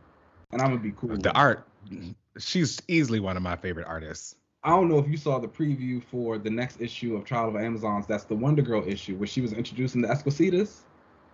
[0.50, 1.16] and I'm gonna be cool.
[1.16, 1.66] The art,
[2.38, 4.36] she's easily one of my favorite artists.
[4.64, 7.56] I don't know if you saw the preview for the next issue of Trial of
[7.56, 8.06] Amazons.
[8.06, 10.82] That's the Wonder Girl issue where she was introducing the Esquecidas.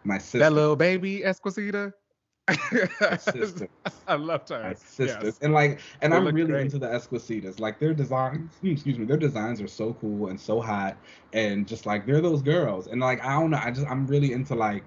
[0.05, 0.39] My sister.
[0.39, 1.93] That little baby Esquecida.
[2.49, 4.63] I loved her.
[4.63, 5.23] My sisters.
[5.23, 5.39] Yes.
[5.43, 6.63] And like, and they I'm really great.
[6.63, 7.61] into the Esquecidas.
[7.61, 10.97] Like their designs, excuse me, their designs are so cool and so hot,
[11.35, 12.87] and just like they're those girls.
[12.87, 14.85] And like I don't know, I just I'm really into like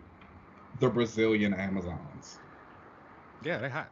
[0.80, 2.40] the Brazilian Amazons.
[3.44, 3.92] Yeah, they're hot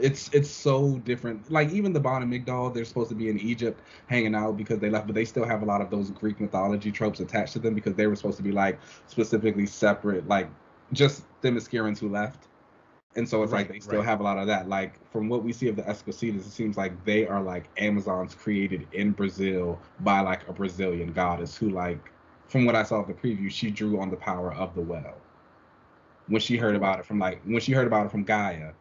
[0.00, 1.50] it's it's so different.
[1.50, 5.06] Like even the Bana-Mighdall, they're supposed to be in Egypt hanging out because they left,
[5.06, 7.94] but they still have a lot of those Greek mythology tropes attached to them because
[7.94, 10.48] they were supposed to be like specifically separate, like
[10.92, 12.48] just Themyscirans who left.
[13.16, 14.06] And so it's right, like they still right.
[14.06, 14.68] have a lot of that.
[14.68, 18.34] Like from what we see of the Esquecidas, it seems like they are like Amazons
[18.34, 22.12] created in Brazil by like a Brazilian goddess who like
[22.46, 25.16] from what I saw of the preview, she drew on the power of the well.
[26.28, 28.72] When she heard about it from like when she heard about it from Gaia,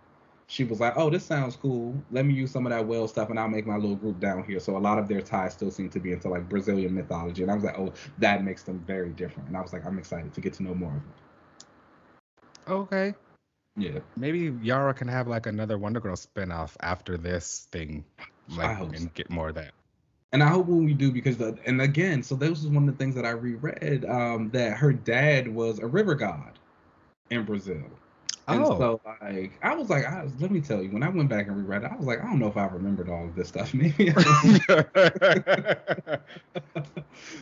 [0.48, 1.94] she was like, "Oh, this sounds cool.
[2.10, 4.44] Let me use some of that well stuff, and I'll make my little group down
[4.44, 7.44] here." So a lot of their ties still seem to be into like Brazilian mythology,
[7.44, 10.00] and I was like, "Oh, that makes them very different." And I was like, "I'm
[10.00, 13.14] excited to get to know more of it." Okay.
[13.76, 14.00] Yeah.
[14.16, 18.04] Maybe Yara can have like another Wonder Girl spinoff after this thing,
[18.56, 19.10] like, and so.
[19.14, 19.74] get more of that.
[20.34, 22.98] And I hope when we do, because the, and again, so this was one of
[22.98, 26.60] the things that I reread um, that her dad was a river god
[27.30, 27.84] in Brazil.
[28.48, 28.78] And oh.
[28.78, 31.48] so like I was like, I was, let me tell you, when I went back
[31.48, 33.50] and reread it, I was like, I don't know if I remembered all of this
[33.50, 33.74] stuff.
[33.74, 34.06] Maybe.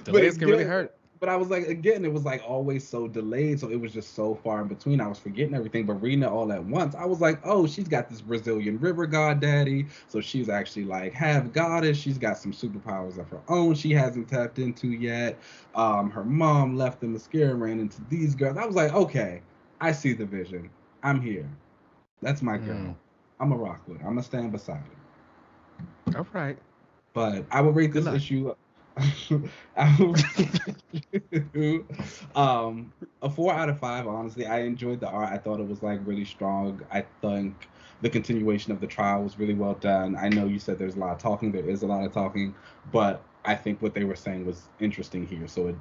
[0.03, 0.97] Delays can really hurt.
[1.19, 4.15] But I was like, again, it was like always so delayed, so it was just
[4.15, 4.99] so far in between.
[4.99, 7.87] I was forgetting everything, but reading it all at once, I was like, oh, she's
[7.87, 11.97] got this Brazilian river god daddy, so she's actually like half goddess.
[11.97, 15.39] She's got some superpowers of her own she hasn't tapped into yet.
[15.73, 18.57] Um, her mom left Themyscira, and ran into these girls.
[18.57, 19.41] I was like, okay,
[19.79, 20.69] I see the vision.
[21.05, 21.47] I'm here.
[22.23, 22.75] That's my girl.
[22.75, 22.95] Mm.
[23.39, 23.99] I'm a rock with.
[23.99, 24.81] I'm gonna stand beside
[26.07, 26.17] her.
[26.17, 26.57] All right.
[27.13, 28.55] But I will rate this issue.
[32.35, 32.91] um,
[33.21, 34.07] a four out of five.
[34.07, 35.31] Honestly, I enjoyed the art.
[35.31, 36.81] I thought it was like really strong.
[36.91, 37.69] I think
[38.01, 40.15] the continuation of the trial was really well done.
[40.15, 41.51] I know you said there's a lot of talking.
[41.51, 42.55] There is a lot of talking,
[42.91, 45.47] but I think what they were saying was interesting here.
[45.47, 45.75] So it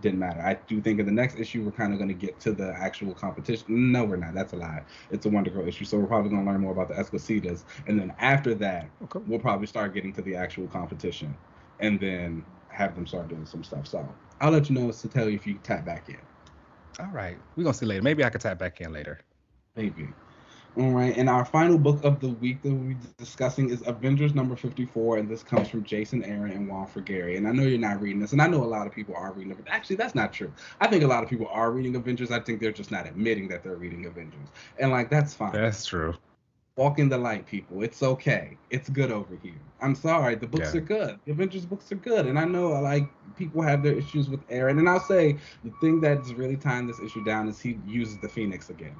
[0.00, 0.40] didn't matter.
[0.40, 2.74] I do think in the next issue we're kind of going to get to the
[2.76, 3.92] actual competition.
[3.92, 4.34] No, we're not.
[4.34, 4.82] That's a lie.
[5.10, 7.64] It's a Wonder Girl issue, so we're probably going to learn more about the Esquecidas,
[7.86, 9.20] and then after that, okay.
[9.26, 11.36] we'll probably start getting to the actual competition,
[11.80, 13.86] and then have them start doing some stuff.
[13.86, 14.06] So
[14.40, 16.18] I'll let you know to tell you if you tap back in.
[17.00, 18.02] All right, we're gonna see later.
[18.02, 19.20] Maybe I could tap back in later.
[19.76, 20.08] Maybe.
[20.76, 24.34] All right, and our final book of the week that we'll be discussing is Avengers
[24.34, 27.36] number 54, and this comes from Jason Aaron and Juan Frigeri.
[27.36, 29.32] And I know you're not reading this, and I know a lot of people are
[29.32, 29.58] reading it.
[29.68, 30.52] Actually, that's not true.
[30.80, 32.32] I think a lot of people are reading Avengers.
[32.32, 34.48] I think they're just not admitting that they're reading Avengers.
[34.80, 35.52] And, like, that's fine.
[35.52, 36.16] That's true.
[36.76, 37.84] Walk in the light, people.
[37.84, 38.56] It's okay.
[38.70, 39.54] It's good over here.
[39.80, 40.34] I'm sorry.
[40.34, 40.80] The books yeah.
[40.80, 41.20] are good.
[41.24, 42.26] The Avengers books are good.
[42.26, 44.80] And I know, like, people have their issues with Aaron.
[44.80, 48.28] And I'll say the thing that's really tying this issue down is he uses the
[48.28, 48.96] Phoenix again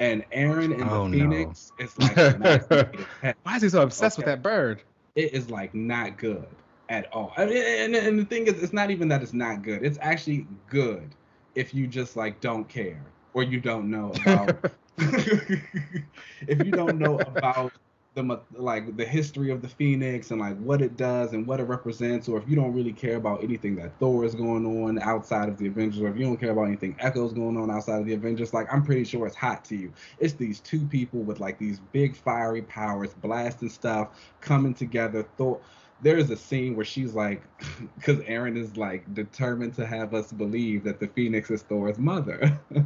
[0.00, 1.84] and Aaron in oh, the Phoenix no.
[1.84, 3.36] is like.
[3.44, 4.24] Why is he so obsessed okay.
[4.24, 4.82] with that bird?
[5.14, 6.46] It is like not good
[6.88, 7.32] at all.
[7.36, 9.84] and, and the thing is, it's not even that it's not good.
[9.84, 11.14] It's actually good
[11.54, 14.72] if you just like don't care or you don't know about.
[14.98, 17.72] if you don't know about
[18.14, 21.64] the like the history of the Phoenix and like what it does and what it
[21.64, 25.48] represents, or if you don't really care about anything that Thor is going on outside
[25.48, 28.06] of the Avengers, or if you don't care about anything Echo's going on outside of
[28.06, 29.92] the Avengers, like I'm pretty sure it's hot to you.
[30.18, 34.08] It's these two people with like these big fiery powers, blasting stuff,
[34.40, 35.24] coming together.
[35.36, 35.60] Thor
[36.02, 37.42] there's a scene where she's like,
[37.96, 42.58] because Aaron is like determined to have us believe that the Phoenix is Thor's mother.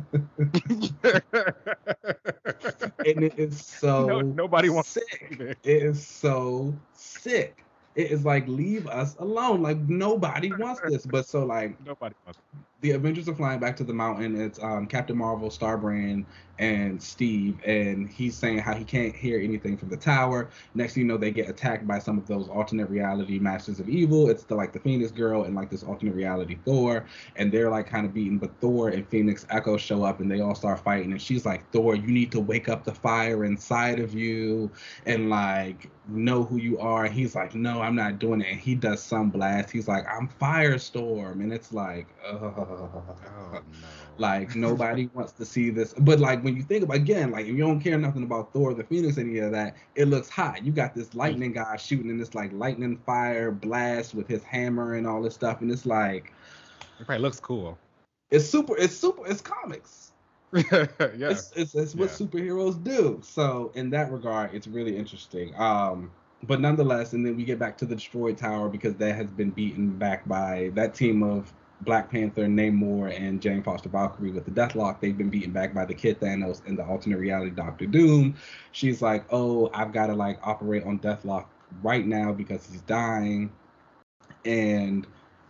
[3.04, 5.36] and it is so no, nobody wants sick.
[5.40, 7.64] It is so sick.
[7.94, 9.62] It is like leave us alone.
[9.62, 11.06] Like nobody wants this.
[11.06, 12.40] But so like nobody wants.
[12.84, 14.38] The Avengers are flying back to the mountain.
[14.38, 16.26] It's um, Captain Marvel, Starbrand,
[16.58, 20.50] and Steve, and he's saying how he can't hear anything from the tower.
[20.74, 24.30] Next, you know, they get attacked by some of those alternate reality masters of evil.
[24.30, 27.86] It's the like the Phoenix Girl and like this alternate reality Thor, and they're like
[27.86, 28.38] kind of beaten.
[28.38, 31.10] But Thor and Phoenix Echo show up, and they all start fighting.
[31.10, 34.70] And she's like, Thor, you need to wake up the fire inside of you,
[35.06, 37.06] and like know who you are.
[37.06, 38.48] And he's like, No, I'm not doing it.
[38.52, 39.70] And he does some blast.
[39.70, 42.06] He's like, I'm Firestorm, and it's like,
[42.80, 43.14] oh
[43.52, 43.60] no.
[44.18, 45.94] Like nobody wants to see this.
[45.94, 48.74] But like when you think about again, like if you don't care nothing about Thor,
[48.74, 50.64] the Phoenix, any of that, it looks hot.
[50.64, 54.94] You got this lightning guy shooting in this like lightning fire blast with his hammer
[54.94, 56.32] and all this stuff, and it's like
[57.00, 57.78] it probably looks cool.
[58.30, 58.76] It's super.
[58.76, 59.26] It's super.
[59.26, 60.12] It's comics.
[60.54, 62.26] yeah, it's, it's, it's what yeah.
[62.26, 63.20] superheroes do.
[63.24, 65.52] So in that regard, it's really interesting.
[65.56, 66.12] Um,
[66.46, 69.50] but nonetheless, and then we get back to the destroyed tower because that has been
[69.50, 71.52] beaten back by that team of
[71.84, 75.84] Black Panther, Namor, and Jane Foster Valkyrie with the Deathlok, they've been beaten back by
[75.84, 78.36] the Kid Thanos and the alternate reality Doctor Doom.
[78.72, 81.46] She's like, oh, I've got to like operate on Deathlok
[81.82, 83.52] right now because he's dying.
[84.44, 85.06] And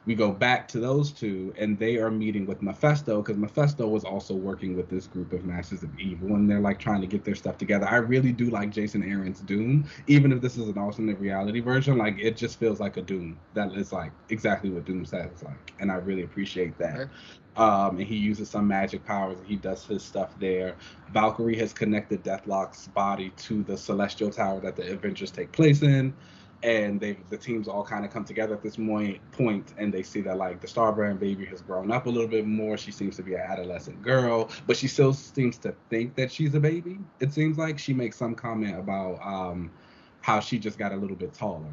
[0.07, 4.05] we go back to those two, and they are meeting with Mephisto because Mephisto was
[4.05, 7.25] also working with this group of Masters of Evil, and they're like trying to get
[7.25, 7.87] their stuff together.
[7.89, 11.97] I really do like Jason Aaron's Doom, even if this is an alternate reality version.
[11.97, 15.73] Like it just feels like a Doom that is like exactly what Doom sounds like,
[15.81, 17.09] and I really appreciate that.
[17.57, 20.77] Um, and he uses some magic powers and he does his stuff there.
[21.13, 26.13] Valkyrie has connected Deathlok's body to the celestial tower that the adventures take place in
[26.65, 30.03] and they the teams all kind of come together at this point point and they
[30.03, 33.17] see that like the starbrand baby has grown up a little bit more she seems
[33.17, 36.99] to be an adolescent girl but she still seems to think that she's a baby
[37.21, 39.71] it seems like she makes some comment about um
[40.23, 41.73] how she just got a little bit taller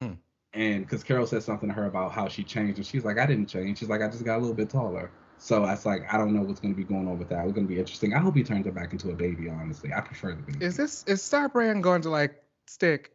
[0.00, 0.12] hmm.
[0.52, 3.24] and because carol says something to her about how she changed and she's like i
[3.24, 6.18] didn't change she's like i just got a little bit taller so that's like I
[6.18, 7.44] don't know what's going to be going on with that.
[7.44, 8.12] It's going to be interesting.
[8.12, 9.48] I hope he turns her back into a baby.
[9.48, 10.64] Honestly, I prefer the baby.
[10.64, 13.12] Is this is Starbrand going to like stick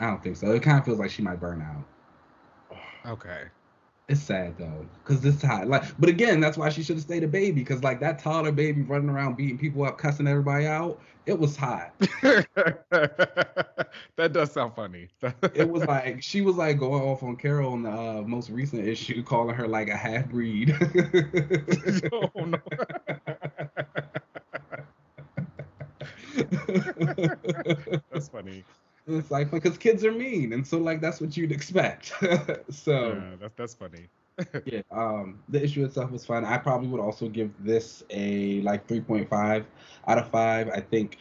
[0.00, 0.52] I don't think so.
[0.52, 1.84] It kind of feels like she might burn out.
[3.06, 3.44] Okay.
[4.06, 5.66] It's sad though, cause this hot.
[5.66, 8.52] Like, but again, that's why she should have stayed a baby, cause like that toddler
[8.52, 11.00] baby running around beating people up, cussing everybody out.
[11.24, 11.94] It was hot.
[11.98, 12.46] that
[14.32, 15.08] does sound funny.
[15.54, 18.86] it was like she was like going off on Carol in the uh, most recent
[18.86, 20.76] issue, calling her like a half breed.
[22.12, 22.58] oh no.
[28.12, 28.64] That's funny.
[29.06, 32.12] It's like because kids are mean, and so like that's what you'd expect.
[32.70, 34.08] so yeah, that's that's funny.
[34.64, 36.44] yeah, um, the issue itself was fun.
[36.44, 39.64] I probably would also give this a like 3.5
[40.08, 40.68] out of five.
[40.70, 41.18] I think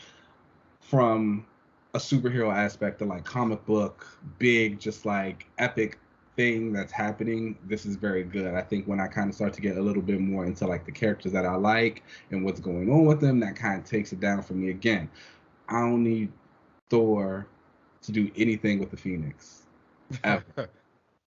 [0.80, 1.46] from
[1.94, 4.08] a superhero aspect, of like comic book,
[4.40, 6.00] big, just like epic
[6.36, 8.56] thing that's happening, this is very good.
[8.56, 10.86] I think when I kind of start to get a little bit more into like
[10.86, 14.12] the characters that I like and what's going on with them, that kind of takes
[14.14, 15.10] it down for me again.
[15.70, 16.32] I don't need
[16.90, 17.48] Thor
[18.04, 19.64] to do anything with the Phoenix.
[20.24, 20.44] Ever.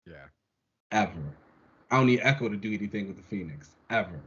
[0.07, 0.27] yeah.
[0.93, 1.23] Ever.
[1.91, 3.71] I don't need Echo to do anything with the Phoenix.
[3.91, 4.21] Ever.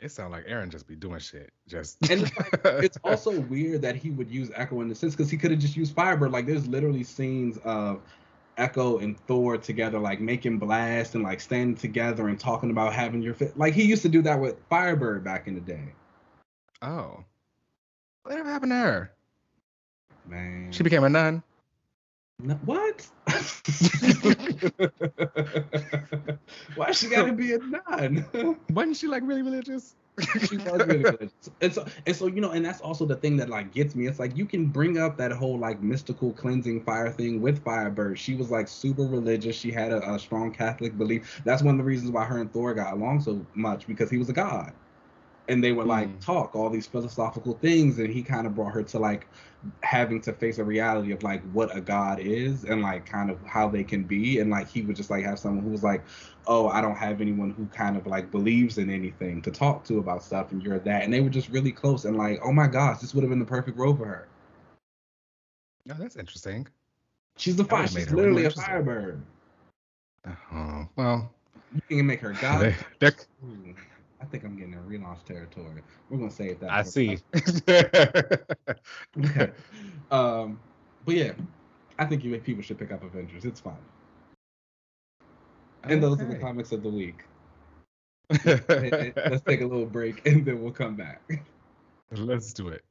[0.00, 1.50] It sounds like Aaron just be doing shit.
[1.68, 2.30] Just and
[2.64, 5.60] it's also weird that he would use Echo in the sense because he could have
[5.60, 6.32] just used Firebird.
[6.32, 8.02] Like there's literally scenes of
[8.58, 13.22] Echo and Thor together, like making blast and like standing together and talking about having
[13.22, 13.56] your fit.
[13.56, 15.92] Like he used to do that with Firebird back in the day.
[16.82, 17.24] Oh.
[18.22, 19.12] Whatever happened to her?
[20.26, 20.72] Man.
[20.72, 21.42] She became a nun.
[22.38, 23.08] No, what?
[26.74, 28.26] Why she gotta be a nun?
[28.70, 29.94] Wasn't she like really religious?
[30.46, 31.32] she was really religious.
[31.62, 34.06] And so, and so, you know, and that's also the thing that like gets me.
[34.06, 38.18] It's like you can bring up that whole like mystical cleansing fire thing with Firebird.
[38.18, 39.56] She was like super religious.
[39.56, 41.40] She had a, a strong Catholic belief.
[41.44, 44.18] That's one of the reasons why her and Thor got along so much because he
[44.18, 44.74] was a god
[45.48, 46.24] and they would like mm.
[46.24, 49.26] talk all these philosophical things and he kind of brought her to like
[49.82, 53.38] having to face a reality of like what a god is and like kind of
[53.44, 56.04] how they can be and like he would just like have someone who was like
[56.46, 59.98] oh i don't have anyone who kind of like believes in anything to talk to
[59.98, 62.66] about stuff and you're that and they were just really close and like oh my
[62.66, 64.28] gosh this would have been the perfect role for her.
[65.90, 66.66] Oh that's interesting.
[67.36, 69.22] She's the fire she's literally a firebird.
[70.26, 70.84] Uh-huh.
[70.96, 71.30] well.
[71.74, 72.74] You can make her god
[74.26, 75.82] I think I'm getting in relaunch territory.
[76.10, 76.70] We're gonna save that.
[76.70, 77.18] I see.
[79.18, 79.52] okay.
[80.08, 80.60] Um,
[81.04, 81.32] but yeah,
[81.98, 83.44] I think you people should pick up Avengers.
[83.44, 83.74] It's fine.
[85.82, 87.24] And those are the comics of the week.
[88.44, 91.20] Let's take a little break and then we'll come back.
[92.12, 92.84] Let's do it.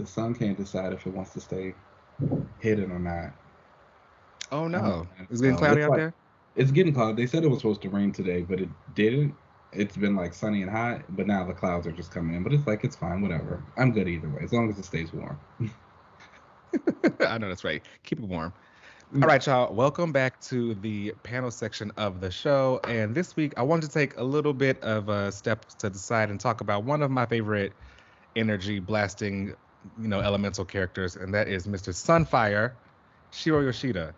[0.00, 1.74] The sun can't decide if it wants to stay
[2.58, 3.32] hidden or not.
[4.50, 6.14] Oh no, um, it's getting cloudy out like, there.
[6.56, 7.22] It's getting cloudy.
[7.22, 9.34] They said it was supposed to rain today, but it didn't.
[9.72, 12.42] It's been like sunny and hot, but now the clouds are just coming in.
[12.42, 13.62] But it's like it's fine, whatever.
[13.76, 15.38] I'm good either way, as long as it stays warm.
[17.20, 17.82] I know that's right.
[18.02, 18.52] Keep it warm.
[19.14, 19.74] All right, y'all.
[19.74, 22.80] Welcome back to the panel section of the show.
[22.84, 25.98] And this week, I wanted to take a little bit of a step to the
[25.98, 27.74] side and talk about one of my favorite
[28.36, 29.54] energy blasting
[30.00, 31.92] you know elemental characters, and that is Mr.
[31.92, 32.72] Sunfire,
[33.30, 34.14] Shiro Yoshida.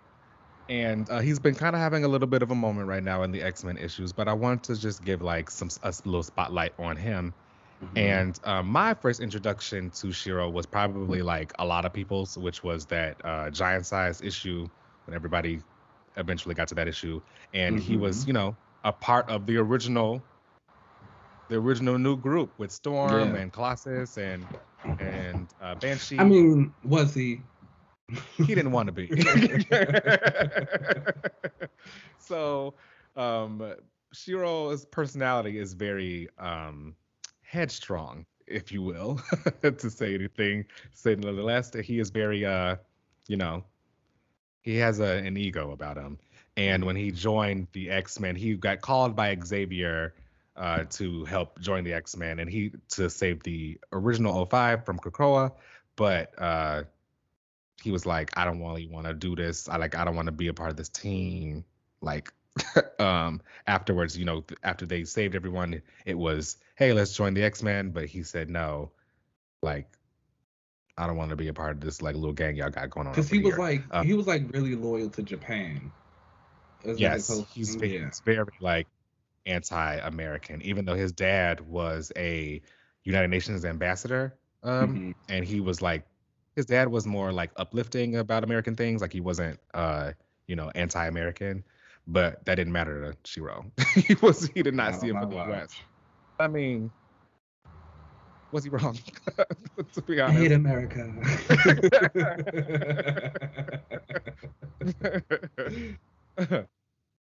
[0.68, 3.25] And uh, he's been kind of having a little bit of a moment right now
[3.25, 6.22] in the X Men issues, but I want to just give like some a little
[6.22, 7.35] spotlight on him.
[7.83, 7.98] Mm-hmm.
[7.98, 12.62] And uh, my first introduction to Shiro was probably like a lot of people's, which
[12.62, 14.68] was that uh, giant size issue
[15.07, 15.61] when everybody
[16.16, 17.20] eventually got to that issue,
[17.55, 17.85] and mm-hmm.
[17.85, 18.29] he was, mm-hmm.
[18.29, 20.22] you know, a part of the original,
[21.48, 23.40] the original new group with Storm yeah.
[23.40, 24.46] and Colossus and
[24.85, 26.18] and uh, Banshee.
[26.18, 27.40] I mean, was he?
[28.37, 29.09] He didn't want to be.
[32.18, 32.75] so,
[33.16, 33.75] um,
[34.12, 36.95] Shiro's personality is very um,
[37.42, 39.21] headstrong, if you will,
[39.62, 40.66] to say anything.
[40.95, 42.77] Say the last, he is very, uh,
[43.29, 43.64] you know,
[44.61, 46.18] he has a, an ego about him.
[46.57, 50.14] And when he joined the X Men, he got called by Xavier
[50.57, 54.99] uh, to help join the X Men and he to save the original 05 from
[54.99, 55.53] Krakoa,
[55.97, 56.83] but uh,
[57.83, 59.69] he was like, I don't really want to do this.
[59.69, 61.65] I like I don't want to be a part of this team.
[62.01, 62.33] Like
[62.99, 67.62] um afterwards, you know, after they saved everyone, it was, hey, let's join the X
[67.62, 67.91] Men.
[67.91, 68.91] But he said no.
[69.62, 69.88] Like
[70.99, 73.07] I don't want to be a part of this like little gang y'all got going
[73.07, 73.12] on.
[73.12, 75.91] Because he was like um, he was like really loyal to Japan.
[76.85, 78.07] Yes, he's, yeah.
[78.07, 78.87] he's very like
[79.47, 82.61] anti-American, even though his dad was a
[83.05, 85.11] United Nations ambassador, um, mm-hmm.
[85.29, 86.07] and he was like,
[86.55, 90.13] his dad was more like uplifting about American things, like he wasn't, uh,
[90.47, 91.65] you know, anti-American.
[92.07, 93.65] But that didn't matter to Shiro.
[93.95, 95.77] he was he did not see him for the West.
[96.41, 96.91] I mean,
[98.51, 98.99] was he wrong?
[99.95, 101.13] to be honest, I hate America.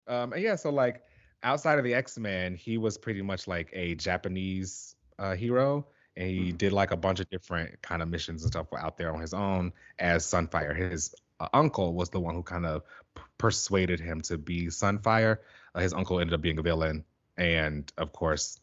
[0.08, 1.02] um, and yeah, so like
[1.42, 6.28] outside of the X Men, he was pretty much like a Japanese uh, hero, and
[6.28, 6.56] he mm-hmm.
[6.56, 9.34] did like a bunch of different kind of missions and stuff out there on his
[9.34, 10.76] own as Sunfire.
[10.76, 12.82] His uh, uncle was the one who kind of
[13.14, 15.38] p- persuaded him to be Sunfire.
[15.74, 17.04] Uh, his uncle ended up being a villain,
[17.36, 18.60] and of course,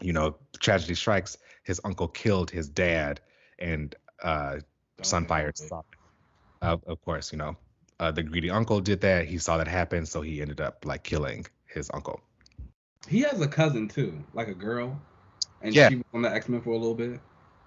[0.00, 1.38] you know, tragedy strikes.
[1.64, 3.20] His uncle killed his dad,
[3.58, 4.56] and uh,
[5.02, 5.52] Sunfire
[6.60, 7.56] of course, you know,
[8.00, 9.26] uh, the greedy uncle did that.
[9.26, 12.20] He saw that happen, so he ended up like killing his uncle.
[13.08, 15.00] He has a cousin too, like a girl,
[15.62, 15.88] and yeah.
[15.88, 17.20] she was on the X Men for a little bit.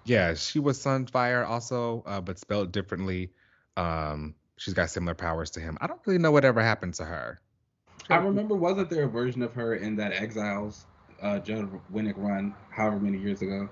[0.04, 3.30] Yeah, she was Sunfire also, uh, but spelled differently.
[3.76, 5.78] Um, she's got similar powers to him.
[5.80, 7.40] I don't really know whatever happened to her.
[8.10, 10.86] I remember, wasn't there a version of her in that Exiles
[11.22, 13.68] uh, Judd Winick run, however many years ago?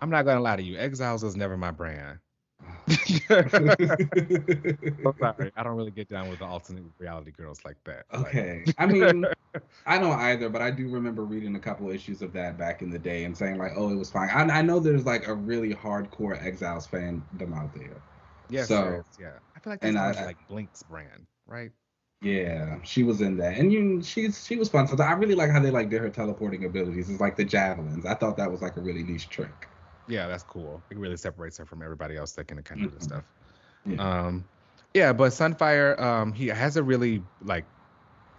[0.00, 2.18] I'm not gonna lie to you, Exiles was never my brand.
[3.30, 8.04] I'm sorry, I don't really get down with the alternate reality girls like that.
[8.12, 8.74] Okay, like.
[8.78, 9.24] I mean,
[9.86, 12.90] I don't either, but I do remember reading a couple issues of that back in
[12.90, 15.34] the day and saying like, "Oh, it was fine." I, I know there's like a
[15.34, 17.96] really hardcore Exiles fandom out there.
[18.48, 21.72] Yeah, so yeah, I feel like that's and I, like Blink's brand, right?
[22.22, 24.86] Yeah, she was in that, and you, she's she was fun.
[24.88, 27.10] So I really like how they like did her teleporting abilities.
[27.10, 28.06] It's like the javelins.
[28.06, 29.68] I thought that was like a really niche trick.
[30.06, 30.82] Yeah, that's cool.
[30.90, 32.94] It really separates her from everybody else that can kind of mm-hmm.
[32.94, 33.24] do this stuff.
[33.86, 34.26] Yeah.
[34.26, 34.44] Um,
[34.92, 37.64] yeah, but Sunfire, um, he has a really like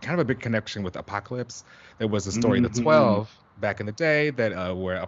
[0.02, 1.64] kind of a big connection with Apocalypse.
[1.98, 2.74] There was a story mm-hmm.
[2.74, 5.08] the Twelve back in the day that uh, where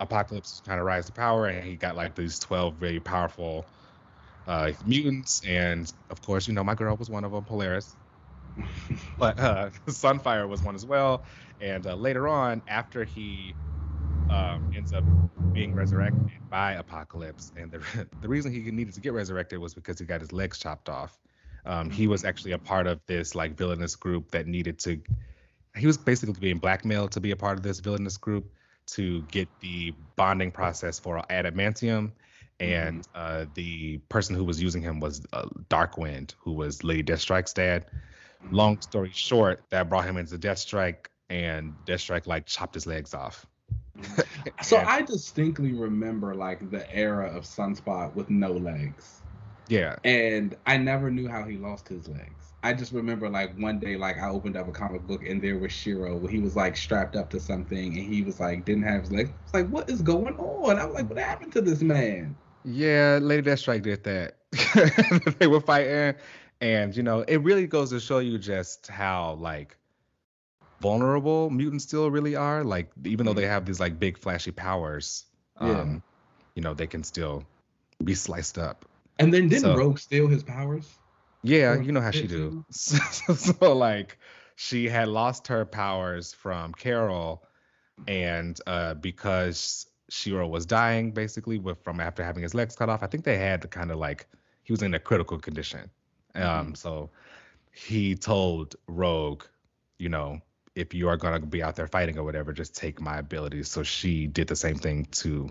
[0.00, 3.64] Apocalypse kind of rise to power, and he got like these twelve very powerful
[4.46, 7.94] uh, mutants, and of course, you know, my girl was one of them, Polaris.
[9.18, 11.22] but uh, Sunfire was one as well.
[11.60, 13.54] And uh, later on, after he
[14.30, 15.04] um, ends up
[15.52, 17.80] being resurrected by Apocalypse, and the
[18.20, 21.18] the reason he needed to get resurrected was because he got his legs chopped off.
[21.66, 25.00] Um, he was actually a part of this like villainous group that needed to.
[25.76, 28.52] He was basically being blackmailed to be a part of this villainous group
[28.86, 32.12] to get the bonding process for adamantium
[32.60, 33.42] and mm-hmm.
[33.42, 37.86] uh, the person who was using him was uh, Darkwind, who was Lady Deathstrike's dad.
[38.44, 38.54] Mm-hmm.
[38.54, 43.46] Long story short, that brought him into Deathstrike, and Deathstrike like chopped his legs off.
[44.62, 49.22] So I distinctly remember like the era of Sunspot with no legs.
[49.68, 49.96] Yeah.
[50.04, 52.54] And I never knew how he lost his legs.
[52.62, 55.58] I just remember like one day, like I opened up a comic book and there
[55.58, 56.26] was Shiro.
[56.26, 59.30] He was like strapped up to something and he was like didn't have his legs.
[59.44, 60.78] It's like, what is going on?
[60.78, 62.36] I was like, what happened to this man?
[62.64, 64.36] Yeah, Lady Deathstrike did that.
[65.38, 66.14] they were fighting,
[66.60, 69.77] and you know, it really goes to show you just how like
[70.80, 72.64] vulnerable mutants still really are.
[72.64, 73.50] Like, even though they mm-hmm.
[73.50, 75.24] have these like big flashy powers,
[75.60, 75.80] yeah.
[75.80, 76.02] um,
[76.54, 77.44] you know, they can still
[78.02, 78.84] be sliced up.
[79.18, 80.88] And then didn't so, Rogue steal his powers?
[81.42, 82.64] Yeah, you know how she do.
[82.70, 84.18] So, so, like,
[84.56, 87.42] she had lost her powers from Carol,
[88.06, 93.02] and uh, because Shiro was dying basically with from after having his legs cut off.
[93.02, 94.26] I think they had to kind of like
[94.62, 95.90] he was in a critical condition.
[96.34, 96.74] Um, mm-hmm.
[96.74, 97.10] so
[97.72, 99.44] he told Rogue,
[99.98, 100.40] you know,
[100.78, 103.68] if you are gonna be out there fighting or whatever, just take my abilities.
[103.68, 105.50] So she did the same thing to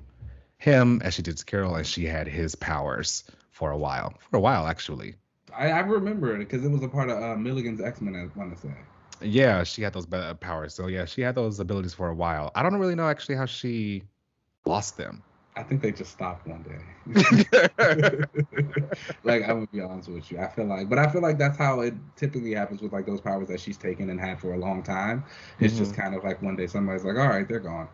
[0.57, 4.13] him as she did to Carol, and she had his powers for a while.
[4.31, 5.15] For a while, actually.
[5.55, 8.15] I, I remember it because it was a part of uh, Milligan's X Men.
[8.15, 8.73] I want to say.
[9.21, 10.05] Yeah, she had those
[10.39, 10.73] powers.
[10.75, 12.51] So yeah, she had those abilities for a while.
[12.55, 14.03] I don't really know actually how she
[14.65, 15.23] lost them.
[15.57, 16.79] I think they just stopped one day.
[19.23, 21.57] like I'm gonna be honest with you, I feel like, but I feel like that's
[21.57, 24.57] how it typically happens with like those powers that she's taken and had for a
[24.57, 25.23] long time.
[25.59, 25.83] It's mm-hmm.
[25.83, 27.87] just kind of like one day somebody's like, all right, they're gone.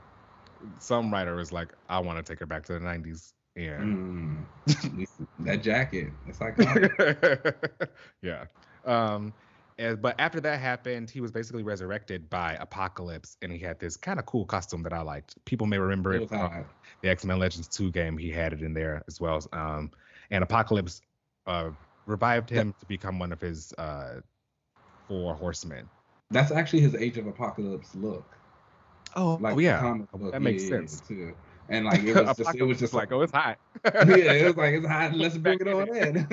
[0.80, 3.34] Some writer is like, I want to take her back to the '90s.
[3.56, 4.38] Yeah, mm.
[5.40, 6.58] that jacket, it's like,
[8.22, 8.46] yeah.
[8.86, 9.34] Um,
[9.78, 13.98] and, but after that happened, he was basically resurrected by Apocalypse, and he had this
[13.98, 15.36] kind of cool costume that I liked.
[15.46, 16.66] People may remember it, from
[17.02, 18.18] the X Men Legends 2 game.
[18.18, 19.44] He had it in there as well.
[19.52, 19.92] Um,
[20.32, 21.02] and Apocalypse
[21.48, 21.72] uh,
[22.06, 24.22] revived him to become one of his uh,
[25.08, 25.88] four horsemen.
[26.32, 28.26] That's actually his Age of Apocalypse look.
[29.16, 29.98] Oh, like oh yeah,
[30.32, 31.36] that makes sense too.
[31.70, 33.58] And like it was just, it was just like, oh, it's hot.
[33.86, 35.14] yeah, it was like it's hot.
[35.14, 36.28] Let's bring it on in.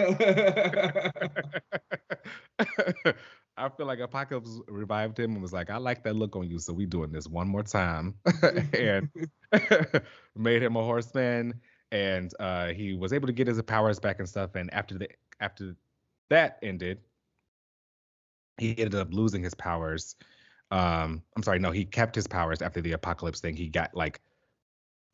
[3.57, 6.59] I feel like Apocalypse revived him and was like, I like that look on you,
[6.59, 8.15] so we doing this one more time,
[8.73, 9.11] and
[10.37, 11.61] made him a horseman.
[11.93, 14.55] And uh, he was able to get his powers back and stuff.
[14.55, 15.09] And after the
[15.41, 15.75] after
[16.31, 17.01] that ended,
[18.59, 20.17] he ended up losing his powers.
[20.71, 23.57] Um, I'm sorry, no, he kept his powers after the apocalypse thing.
[23.57, 24.21] He got like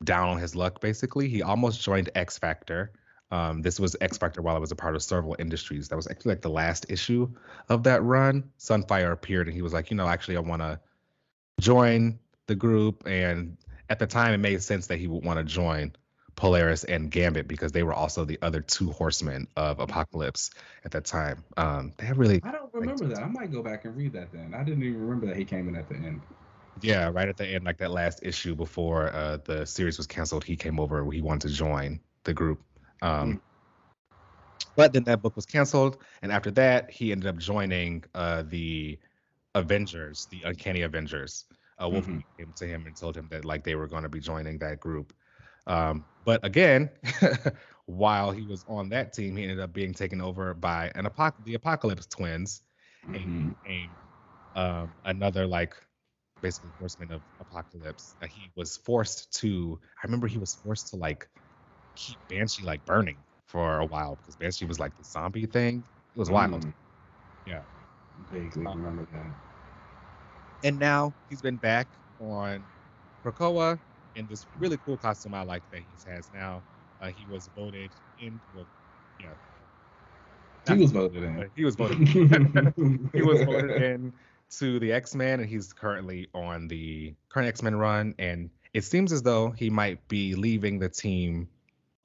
[0.03, 1.27] down on his luck basically.
[1.29, 2.91] He almost joined X Factor.
[3.29, 5.89] Um, this was X Factor while I was a part of Serval Industries.
[5.89, 7.29] That was actually like the last issue
[7.69, 8.51] of that run.
[8.59, 10.79] Sunfire appeared and he was like, you know, actually I want to
[11.59, 13.05] join the group.
[13.05, 13.57] And
[13.89, 15.93] at the time, it made sense that he would want to join
[16.35, 20.51] Polaris and Gambit because they were also the other two horsemen of Apocalypse
[20.85, 21.43] at that time.
[21.57, 22.41] Um, they really.
[22.43, 23.23] I don't remember that.
[23.23, 24.53] I might go back and read that then.
[24.53, 26.21] I didn't even remember that he came in at the end.
[26.81, 30.43] Yeah, right at the end, like that last issue before uh, the series was canceled,
[30.43, 31.09] he came over.
[31.11, 32.61] He wanted to join the group.
[33.01, 33.37] Um, mm-hmm.
[34.75, 38.99] But then that book was canceled, and after that, he ended up joining uh, the
[39.55, 41.45] Avengers, the Uncanny Avengers.
[41.81, 42.19] Uh, Wolf mm-hmm.
[42.37, 44.79] came to him and told him that like they were going to be joining that
[44.79, 45.13] group.
[45.65, 46.89] Um, but again,
[47.85, 51.43] while he was on that team, he ended up being taken over by an apoc-
[51.43, 52.61] the Apocalypse Twins,
[53.07, 53.49] mm-hmm.
[53.65, 53.89] and,
[54.55, 55.75] um, another like
[56.41, 58.15] basically horseman of apocalypse.
[58.29, 59.79] he was forced to.
[60.01, 61.27] I remember he was forced to like
[61.95, 65.83] keep Banshee like burning for a while because Banshee was like the zombie thing.
[66.15, 66.65] It was wild.
[66.65, 66.73] Mm.
[67.45, 67.61] Yeah.
[68.31, 69.31] Vaguely um, remember that.
[70.63, 71.87] And now he's been back
[72.19, 72.65] on
[73.23, 73.79] Krakoa
[74.15, 76.63] in this really cool costume I like that he has now.
[76.99, 78.41] Uh, he was voted in.
[78.51, 78.67] Well,
[79.19, 79.33] yeah.
[80.67, 81.51] He was voted in.
[81.55, 81.99] He was voted.
[81.99, 83.09] In.
[83.13, 84.13] he was voted in
[84.49, 88.15] to the X Men, and he's currently on the current X Men run.
[88.17, 91.47] And it seems as though he might be leaving the team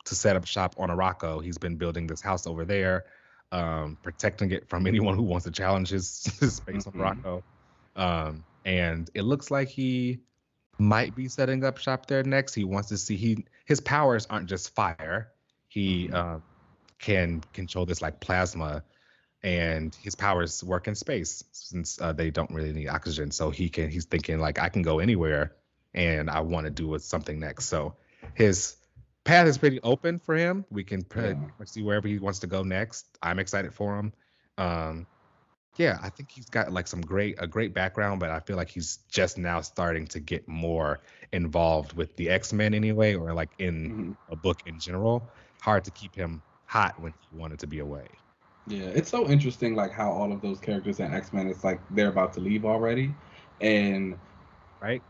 [0.04, 1.42] to set up shop on Arakko.
[1.42, 3.04] He's been building this house over there,
[3.52, 7.00] um, protecting it from anyone who wants to challenge his, his space mm-hmm.
[7.00, 7.42] on Arakko.
[7.94, 10.20] Um, and it looks like he
[10.78, 12.54] might be setting up shop there next.
[12.54, 15.28] He wants to see he his powers aren't just fire.
[15.68, 16.14] He mm-hmm.
[16.14, 16.40] uh,
[16.98, 18.82] can control this like plasma,
[19.42, 23.30] and his powers work in space since uh, they don't really need oxygen.
[23.30, 25.54] So he can he's thinking like I can go anywhere,
[25.94, 27.66] and I want to do with something next.
[27.66, 27.96] So
[28.34, 28.76] his
[29.24, 30.64] path is pretty open for him.
[30.70, 31.34] We can yeah.
[31.64, 33.06] see wherever he wants to go next.
[33.22, 34.12] I'm excited for him.
[34.58, 35.06] Um,
[35.76, 38.68] yeah, I think he's got like some great a great background, but I feel like
[38.68, 41.00] he's just now starting to get more
[41.32, 44.32] involved with the X Men anyway, or like in mm-hmm.
[44.32, 45.28] a book in general.
[45.62, 48.06] Hard to keep him hot when he wanted to be away.
[48.66, 51.80] Yeah, it's so interesting, like how all of those characters in X Men, it's like
[51.90, 53.14] they're about to leave already,
[53.60, 54.16] and
[54.80, 55.02] right,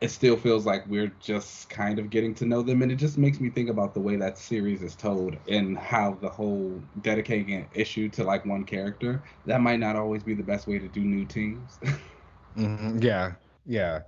[0.00, 3.18] it still feels like we're just kind of getting to know them and it just
[3.18, 7.54] makes me think about the way that series is told and how the whole dedicating
[7.54, 10.88] an issue to like one character that might not always be the best way to
[10.88, 11.78] do new teams
[12.56, 12.98] mm-hmm.
[13.02, 13.32] yeah
[13.66, 14.00] yeah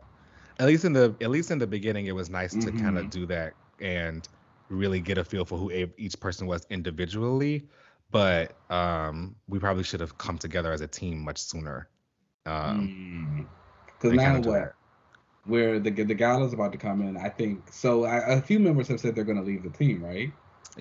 [0.59, 2.77] at least in the at least in the beginning it was nice mm-hmm.
[2.77, 4.29] to kind of do that and
[4.69, 7.67] really get a feel for who each person was individually
[8.13, 11.89] but um we probably should have come together as a team much sooner
[12.47, 13.49] um
[13.87, 14.17] because mm.
[14.17, 14.75] now what
[15.45, 17.17] where the the gala's about to come in.
[17.17, 18.05] I think so.
[18.05, 20.33] I, a few members have said they're going to leave the team, right?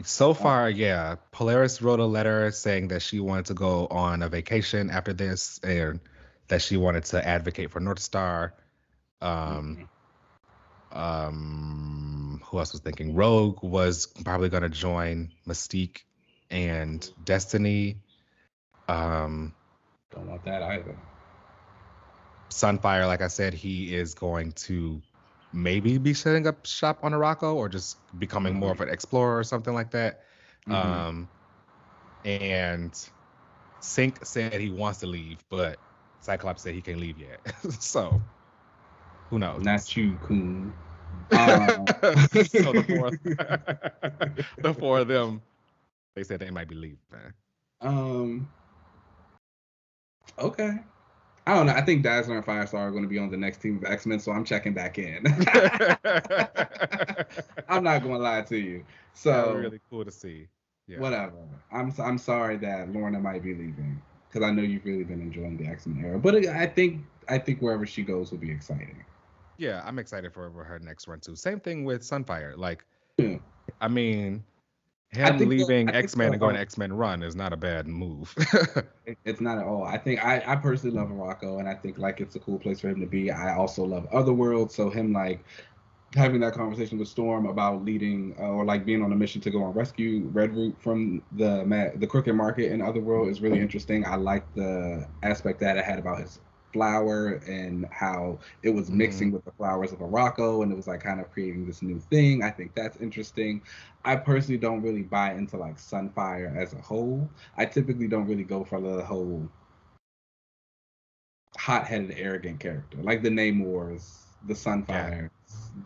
[0.04, 1.16] So far, yeah.
[1.32, 5.60] Polaris wrote a letter saying that she wanted to go on a vacation after this,
[5.64, 6.00] and
[6.48, 8.54] that she wanted to advocate for North Star.
[9.20, 9.88] Um,
[10.94, 10.98] mm-hmm.
[10.98, 13.16] um, who else was thinking?
[13.16, 16.02] Rogue was probably going to join Mystique
[16.52, 17.98] and Destiny.
[18.88, 19.54] Um,
[20.14, 20.98] don't want that either.
[22.50, 25.02] Sunfire, like I said, he is going to
[25.54, 29.44] maybe be setting up shop on Arakko or just becoming more of an explorer or
[29.44, 30.22] something like that.
[30.68, 30.92] Mm-hmm.
[30.92, 31.30] Um,
[32.26, 32.92] and
[33.82, 35.78] Synch said he wants to leave, but
[36.20, 37.40] Cyclops said he can't leave yet.
[37.80, 38.22] so
[39.30, 39.64] who knows?
[39.64, 40.74] Not you, Coon.
[41.32, 41.86] Um.
[41.88, 43.12] so the four,
[44.58, 45.42] the four of them,
[46.16, 46.98] they said they might be leaving.
[47.82, 48.50] Um.
[50.38, 50.80] Okay.
[51.48, 51.74] I don't know.
[51.74, 54.06] I think Dazzler and Firestar are going to be on the next team of X
[54.06, 55.26] Men, so I'm checking back in.
[57.68, 58.86] I'm not going to lie to you.
[59.14, 60.48] So really cool to see.
[60.88, 61.00] Yeah.
[61.00, 61.38] Whatever.
[61.72, 65.58] I'm I'm sorry that Lorna might be leaving because I know you've really been enjoying
[65.58, 66.20] the X Men era.
[66.20, 69.04] But I think I think wherever she goes will be exciting.
[69.58, 71.36] Yeah, I'm excited for her next run too.
[71.36, 72.58] Same thing with Sunfire.
[72.58, 72.86] Like,
[73.18, 73.38] yeah.
[73.80, 74.44] I mean,
[75.12, 78.34] him leaving X Men and going X Men Run is not a bad move.
[79.26, 79.84] it's not at all.
[79.84, 82.80] I think I, I personally love Arakko, and I think like it's a cool place
[82.80, 83.32] for him to be.
[83.32, 85.46] I also love Otherworld, so him like
[86.16, 89.50] having that conversation with Storm about leading uh, or like being on a mission to
[89.50, 94.06] go and rescue Redroot from the the crooked market in Otherworld is really interesting.
[94.06, 96.40] I like the aspect that it had about his
[96.72, 99.36] flower and how it was mixing mm-hmm.
[99.36, 102.44] with the flowers of Arakko and it was like kind of creating this new thing.
[102.44, 103.62] I think that's interesting.
[104.04, 107.30] I personally don't really buy into like Sunfire as a whole.
[107.58, 109.48] I typically don't really go for the whole
[111.58, 115.24] hot-headed, arrogant character like the Namors, the Sunfire.
[115.24, 115.28] Yeah.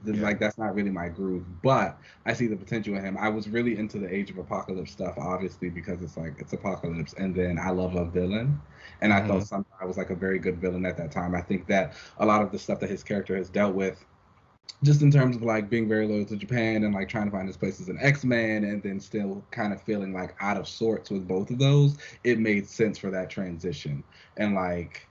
[0.06, 0.22] Yeah.
[0.22, 3.18] Like that's not really my groove, but I see the potential in him.
[3.18, 7.14] I was really into the Age of Apocalypse stuff, obviously because it's like it's Apocalypse,
[7.14, 8.62] and then I love a villain,
[9.02, 9.24] and mm-hmm.
[9.24, 9.84] I thought mm-hmm.
[9.84, 11.36] Sunfire was like a very good villain at that time.
[11.36, 14.04] I think that a lot of the stuff that his character has dealt with
[14.84, 17.48] just in terms of like being very loyal to Japan and like trying to find
[17.48, 21.10] his place as an X-Man and then still kind of feeling like out of sorts
[21.10, 24.04] with both of those, it made sense for that transition.
[24.38, 25.08] And like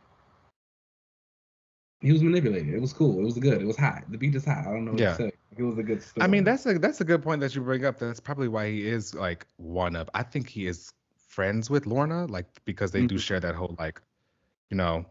[2.01, 2.75] he was manipulated.
[2.75, 3.19] It was cool.
[3.19, 3.63] It was good.
[3.63, 4.05] It was hot.
[4.11, 4.59] The beat is hot.
[4.59, 5.17] I don't know what yeah.
[5.17, 5.33] to say.
[5.57, 6.25] It was a good story.
[6.25, 7.99] I mean, that's a that's a good point that you bring up.
[7.99, 10.11] That's probably why he is like one of.
[10.15, 10.93] I think he is
[11.29, 13.09] friends with Lorna, like because they mm-hmm.
[13.09, 14.01] do share that whole like,
[14.71, 15.07] you know,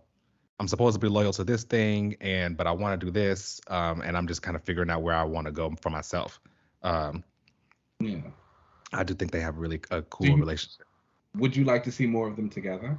[0.60, 3.60] I'm supposed to be loyal to this thing, and but I want to do this,
[3.68, 6.40] um, and I'm just kind of figuring out where I want to go for myself.
[6.84, 7.24] Um,
[8.00, 8.22] yeah,
[8.94, 10.86] I do think they have really a cool you, relationship.
[11.36, 12.98] Would you like to see more of them together?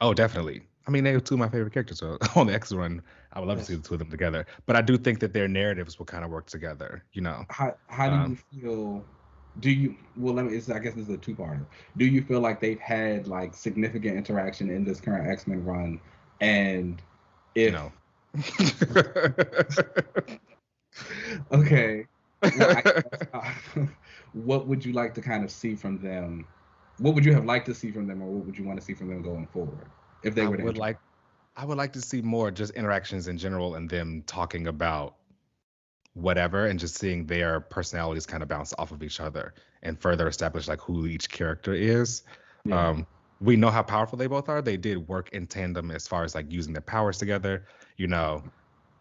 [0.00, 0.62] Oh, definitely.
[0.86, 1.98] I mean, they are two of my favorite characters.
[1.98, 3.02] So on the X run,
[3.34, 3.66] I would love yes.
[3.66, 4.46] to see the two of them together.
[4.66, 7.04] But I do think that their narratives will kind of work together.
[7.12, 7.44] You know.
[7.50, 9.04] How How do um, you feel
[9.60, 11.64] do you well let me i guess this is a two-parter
[11.96, 16.00] do you feel like they've had like significant interaction in this current x-men run
[16.40, 17.00] and
[17.54, 17.92] if no.
[21.52, 22.04] okay
[22.42, 22.82] well,
[23.32, 23.52] uh,
[24.32, 26.44] what would you like to kind of see from them
[26.98, 28.84] what would you have liked to see from them or what would you want to
[28.84, 29.86] see from them going forward
[30.24, 30.98] if they I were would like
[31.56, 35.16] i would like to see more just interactions in general and them talking about
[36.14, 39.52] whatever and just seeing their personalities kind of bounce off of each other
[39.82, 42.22] and further establish like who each character is.
[42.64, 42.88] Yeah.
[42.88, 43.06] Um,
[43.40, 44.62] we know how powerful they both are.
[44.62, 47.66] They did work in tandem as far as like using their powers together.
[47.96, 48.42] You know,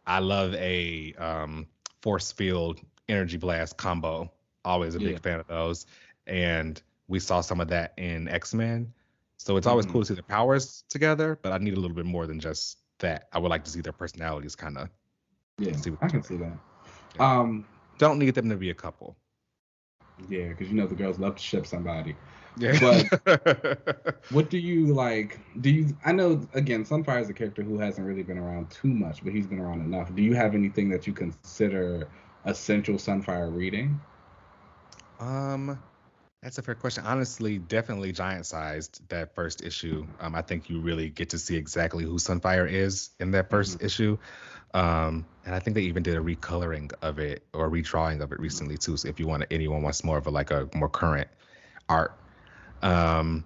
[0.05, 1.67] I love a um,
[2.01, 4.31] force field energy blast combo.
[4.65, 5.17] Always a big yeah.
[5.19, 5.85] fan of those.
[6.25, 8.91] And we saw some of that in X Men.
[9.43, 9.91] So it's always mm-hmm.
[9.91, 12.77] cool to see the powers together, but I need a little bit more than just
[12.99, 13.27] that.
[13.33, 14.89] I would like to see their personalities kind of.
[15.57, 16.57] Yeah, I can see that.
[17.19, 17.65] Um,
[17.97, 19.17] don't need them to be a couple.
[20.29, 22.15] Yeah, because you know the girls love to ship somebody.
[22.57, 22.79] Yeah.
[22.79, 25.41] But what do you like?
[25.59, 25.97] Do you?
[26.05, 29.33] I know again, Sunfire is a character who hasn't really been around too much, but
[29.33, 30.15] he's been around enough.
[30.15, 32.07] Do you have anything that you consider
[32.45, 33.99] essential Sunfire reading?
[35.19, 35.77] Um,
[36.43, 37.05] that's a fair question.
[37.05, 40.05] Honestly, definitely giant sized that first issue.
[40.19, 43.77] Um, I think you really get to see exactly who Sunfire is in that 1st
[43.77, 43.85] mm-hmm.
[43.85, 44.17] issue.
[44.73, 48.31] Um, and I think they even did a recoloring of it or a redrawing of
[48.33, 48.97] it recently too.
[48.97, 51.29] So if you want anyone wants more of a like a more current
[51.87, 52.17] art.
[52.81, 53.45] Um,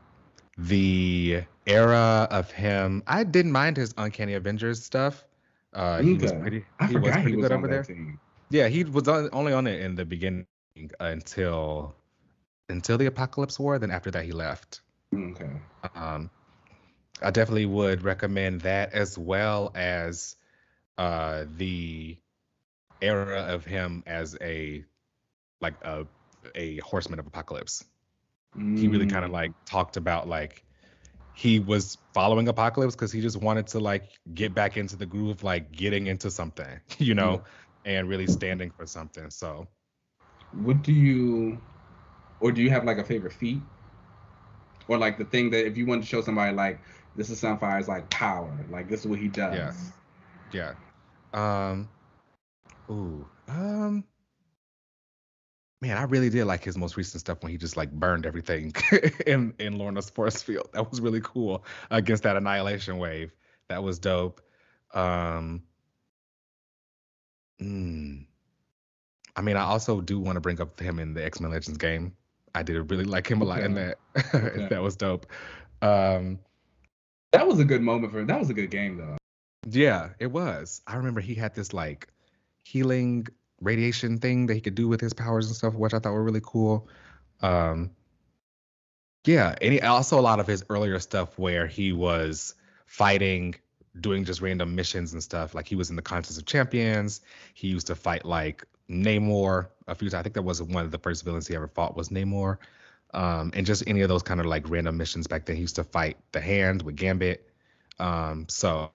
[0.58, 5.24] the era of him, I didn't mind his Uncanny Avengers stuff.
[5.74, 6.66] Uh, he was pretty.
[6.80, 7.84] I he was pretty he was good over there.
[7.84, 8.20] Team.
[8.50, 10.48] Yeah, he was on, only on it in the beginning
[11.00, 11.94] until
[12.70, 13.80] until the Apocalypse War.
[13.80, 14.82] Then after that, he left.
[15.14, 15.50] Okay.
[15.96, 16.30] Um,
[17.22, 20.36] I definitely would recommend that as well as
[20.98, 22.18] uh, the
[23.02, 24.84] era of him as a
[25.62, 26.06] like a
[26.56, 27.84] a horseman of apocalypse.
[28.56, 28.78] Mm.
[28.78, 30.64] He really kind of like talked about like
[31.38, 35.44] he was following apocalypse because he just wanted to like get back into the groove,
[35.44, 37.44] like getting into something, you know,
[37.86, 38.00] yeah.
[38.00, 39.30] and really standing for something.
[39.30, 39.68] So,
[40.52, 41.62] what do you,
[42.40, 43.62] or do you have like a favorite feat,
[44.88, 46.80] or like the thing that if you want to show somebody like
[47.16, 49.56] this is Sunfire's like power, like this is what he does.
[50.54, 50.74] Yeah.
[51.34, 51.70] Yeah.
[51.70, 51.90] Um,
[52.90, 54.04] ooh, um,
[55.82, 58.74] man, I really did like his most recent stuff when he just like burned everything
[59.28, 60.70] in in Lorna's force field.
[60.74, 63.36] That was really cool against that annihilation wave.
[63.70, 64.42] That was dope.
[64.94, 65.64] Um,
[67.62, 68.26] mm,
[69.36, 71.78] I mean, I also do want to bring up him in the X Men Legends
[71.78, 72.16] game.
[72.56, 73.66] I did really like him a lot okay.
[73.66, 73.98] in that.
[74.34, 74.68] Okay.
[74.70, 75.28] that was dope.
[75.82, 76.40] Um,
[77.32, 78.28] that was a good moment for him.
[78.28, 79.18] That was a good game though.
[79.70, 80.82] Yeah, it was.
[80.88, 82.08] I remember he had this like
[82.64, 83.28] healing
[83.62, 86.24] radiation thing that he could do with his powers and stuff, which I thought were
[86.24, 86.88] really cool.
[87.42, 87.92] Um,
[89.26, 93.56] yeah, and he, also a lot of his earlier stuff where he was fighting,
[94.00, 95.54] doing just random missions and stuff.
[95.54, 97.22] Like he was in the Contest of Champions.
[97.54, 100.20] He used to fight like Namor a few times.
[100.20, 102.58] I think that was one of the first villains he ever fought was Namor.
[103.14, 105.56] Um, and just any of those kind of like random missions back then.
[105.56, 107.48] He used to fight the Hand with Gambit.
[108.00, 108.92] Um, so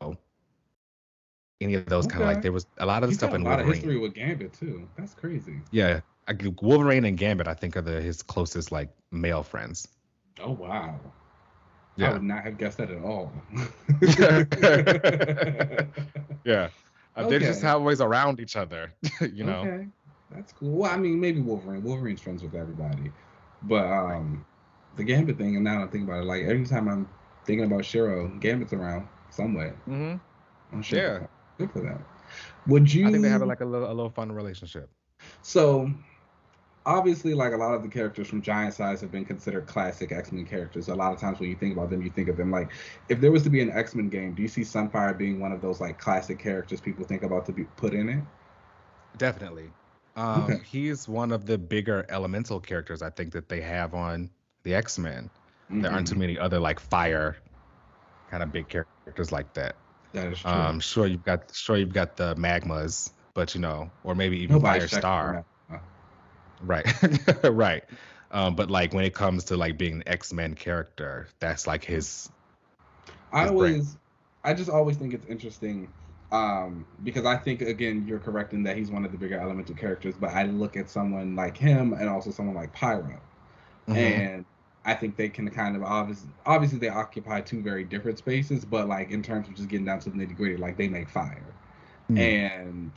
[1.60, 2.14] any of those okay.
[2.14, 3.68] kind of like there was a lot of the stuff in a lot Wolverine.
[3.68, 4.88] of history with Gambit too.
[4.96, 5.60] That's crazy.
[5.70, 9.88] Yeah, I, Wolverine and Gambit I think are the his closest like male friends.
[10.40, 10.98] Oh wow.
[11.96, 12.10] Yeah.
[12.10, 13.32] I would not have guessed that at all.
[16.44, 16.68] yeah.
[17.16, 17.30] Uh, okay.
[17.30, 19.60] They're just have always around each other, you know.
[19.60, 19.86] Okay.
[20.30, 20.70] That's cool.
[20.70, 21.82] Well, I mean, maybe Wolverine.
[21.82, 23.12] Wolverine's friends with everybody.
[23.62, 24.44] But um
[24.96, 27.08] the Gambit thing, and now I think about it, like every time I'm
[27.44, 29.76] thinking about Shiro, Gambit's around somewhere.
[29.88, 30.16] Mm-hmm.
[30.74, 30.98] I'm sure.
[30.98, 31.26] Yeah.
[31.58, 32.04] Good for them.
[32.66, 33.06] Would you?
[33.06, 34.90] I think they have like a little, a little fun relationship.
[35.42, 35.90] So,
[36.86, 40.32] obviously, like a lot of the characters from Giant Size have been considered classic X
[40.32, 40.88] Men characters.
[40.88, 42.70] A lot of times when you think about them, you think of them like,
[43.08, 45.52] if there was to be an X Men game, do you see Sunfire being one
[45.52, 48.24] of those like classic characters people think about to be put in it?
[49.18, 49.70] Definitely.
[50.16, 50.60] Um, okay.
[50.64, 54.30] He's one of the bigger elemental characters I think that they have on
[54.62, 55.30] the X Men.
[55.70, 55.82] Mm-hmm.
[55.82, 56.20] There aren't too mm-hmm.
[56.20, 57.36] many other like fire
[58.30, 59.76] kind of big characters like that.
[60.12, 60.50] That is true.
[60.50, 64.60] Um, sure you've got sure you've got the magmas, but you know, or maybe even
[64.60, 65.44] Firestar.
[66.62, 66.86] Right,
[67.44, 67.84] right.
[68.30, 71.84] Um, but like when it comes to like being an X Men character, that's like
[71.84, 72.06] his.
[72.06, 72.30] his
[73.32, 73.98] I always, brain.
[74.44, 75.88] I just always think it's interesting,
[76.32, 79.74] um, because I think again you're correct in that he's one of the bigger elemental
[79.74, 83.20] characters, but I look at someone like him and also someone like Pyro,
[83.86, 83.96] mm-hmm.
[83.96, 84.44] and
[84.84, 88.88] I think they can kind of obviously obviously they occupy two very different spaces, but
[88.88, 91.44] like in terms of just getting down to the nitty gritty, like they make fire.
[92.10, 92.18] Mm.
[92.18, 92.92] And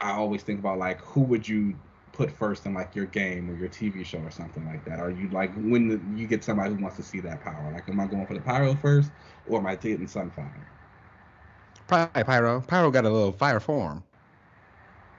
[0.00, 1.74] I always think about like who would you
[2.18, 4.98] put first in like your game or your TV show or something like that?
[4.98, 7.70] Are you like when the, you get somebody who wants to see that power?
[7.72, 9.10] Like, am I going for the pyro first,
[9.46, 10.50] or am I taking Sunfire?
[11.86, 12.60] Probably pyro.
[12.60, 14.02] Pyro got a little fire form.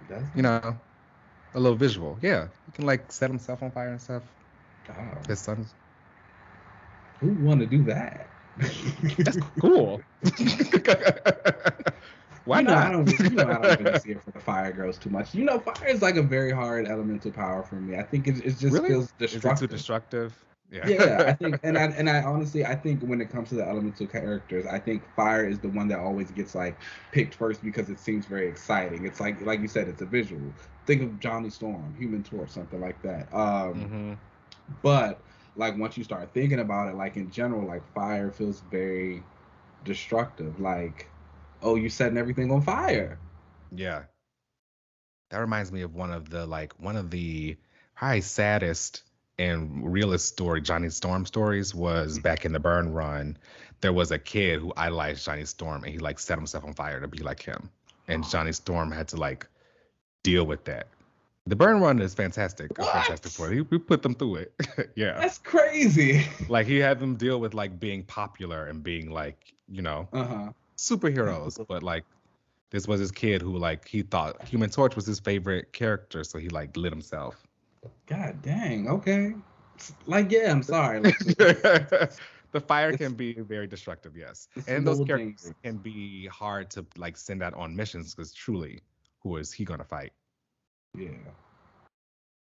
[0.09, 0.77] Does you know,
[1.55, 2.19] a little visual.
[2.21, 4.23] Yeah, he can like set himself on fire and stuff.
[4.89, 4.93] Oh.
[5.25, 5.73] His sons.
[7.21, 8.27] Who want to do that?
[8.57, 10.01] That's cool.
[12.45, 12.87] Why you know, not?
[12.87, 15.33] I don't, you know, I don't really see it for the fire girls too much.
[15.33, 17.97] You know, fire is like a very hard elemental power for me.
[17.97, 18.89] I think it, it just really?
[18.89, 19.53] feels destructive.
[19.53, 20.45] Is it too destructive?
[20.71, 20.87] Yeah.
[20.87, 23.67] yeah, I think, and I and I honestly, I think when it comes to the
[23.67, 26.77] elemental characters, I think fire is the one that always gets like
[27.11, 29.05] picked first because it seems very exciting.
[29.05, 30.41] It's like, like you said, it's a visual.
[30.85, 33.33] Think of Johnny Storm, Human Torch, something like that.
[33.33, 34.13] Um, mm-hmm.
[34.83, 35.19] But
[35.55, 39.23] like once you start thinking about it, like in general, like fire feels very
[39.85, 40.59] destructive.
[40.59, 41.07] Like,
[41.61, 43.19] oh, you're setting everything on fire.
[43.75, 44.03] Yeah.
[45.29, 47.57] That reminds me of one of the like one of the
[47.95, 49.03] probably saddest
[49.37, 52.21] and realist story Johnny Storm stories was mm-hmm.
[52.21, 53.37] back in the Byrne Run.
[53.81, 56.99] There was a kid who idolized Johnny Storm and he like set himself on fire
[56.99, 57.69] to be like him.
[58.07, 59.47] And Johnny Storm had to like
[60.23, 60.87] deal with that.
[61.45, 62.77] The Byrne Run is fantastic.
[62.77, 62.91] What?
[62.91, 64.53] Fantastic for we, we put them through it.
[64.95, 65.19] yeah.
[65.19, 66.27] That's crazy.
[66.47, 70.49] Like he had them deal with like being popular and being like, you know, uh-huh.
[70.79, 71.65] Superheroes.
[71.67, 72.05] but like
[72.71, 76.37] this was his kid who like he thought Human Torch was his favorite character, so
[76.37, 77.35] he like lit himself.
[78.05, 78.87] God dang.
[78.87, 79.33] Okay.
[80.05, 80.99] Like yeah, I'm sorry.
[80.99, 81.17] Like,
[82.51, 87.17] the fire can be very destructive, yes, and those characters can be hard to like
[87.17, 88.81] send out on missions because truly,
[89.21, 90.11] who is he gonna fight?
[90.97, 91.09] Yeah.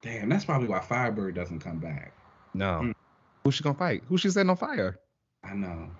[0.02, 2.14] Damn, that's probably why Firebird doesn't come back.
[2.54, 2.80] No.
[2.82, 2.94] Mm.
[3.44, 4.02] Who's she gonna fight?
[4.08, 4.98] Who's she setting on fire?
[5.44, 5.90] I know.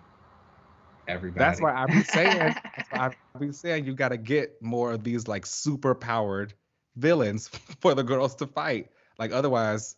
[1.09, 1.45] Everybody.
[1.45, 2.55] That's why I be saying.
[2.77, 6.55] that's why I be saying you got to get more of these like super powered
[6.97, 7.49] villains
[7.81, 8.91] for the girls to fight.
[9.19, 9.97] Like otherwise,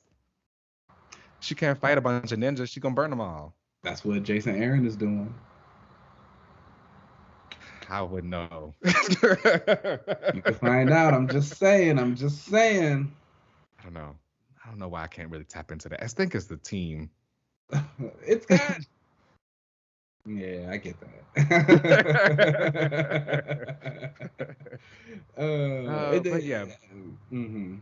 [1.40, 2.68] she can't fight a bunch of ninjas.
[2.68, 3.55] She gonna burn them all.
[3.82, 5.34] That's what Jason Aaron is doing.
[7.88, 8.74] I would know.
[8.84, 8.92] you
[10.42, 11.12] can find out.
[11.14, 11.98] I'm just saying.
[11.98, 13.12] I'm just saying.
[13.78, 14.14] I don't know.
[14.64, 16.03] I don't know why I can't really tap into that.
[16.03, 17.11] I think it's the team.
[18.24, 18.86] it's good.
[20.26, 21.08] Yeah, I get that.
[25.38, 26.66] uh, uh, but yeah.
[27.32, 27.76] Mm-hmm.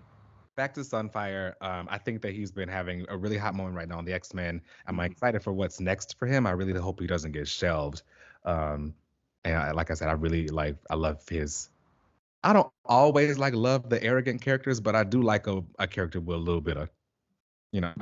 [0.57, 1.55] Back to Sunfire.
[1.61, 4.13] Um, I think that he's been having a really hot moment right now on the
[4.13, 4.61] X Men.
[4.87, 5.05] I'm mm-hmm.
[5.05, 6.47] excited for what's next for him.
[6.47, 8.03] I really hope he doesn't get shelved.
[8.45, 8.95] Um,
[9.45, 11.71] and I, like I said, I really like I love his.
[12.43, 16.21] I don't always like love the arrogant characters, but I do like a, a character
[16.21, 16.89] with a little bit of,
[17.73, 17.93] you know,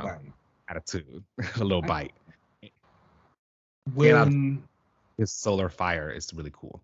[0.69, 1.25] attitude,
[1.57, 2.13] a little bite.
[3.95, 4.63] When
[5.17, 6.81] his solar fire is really cool.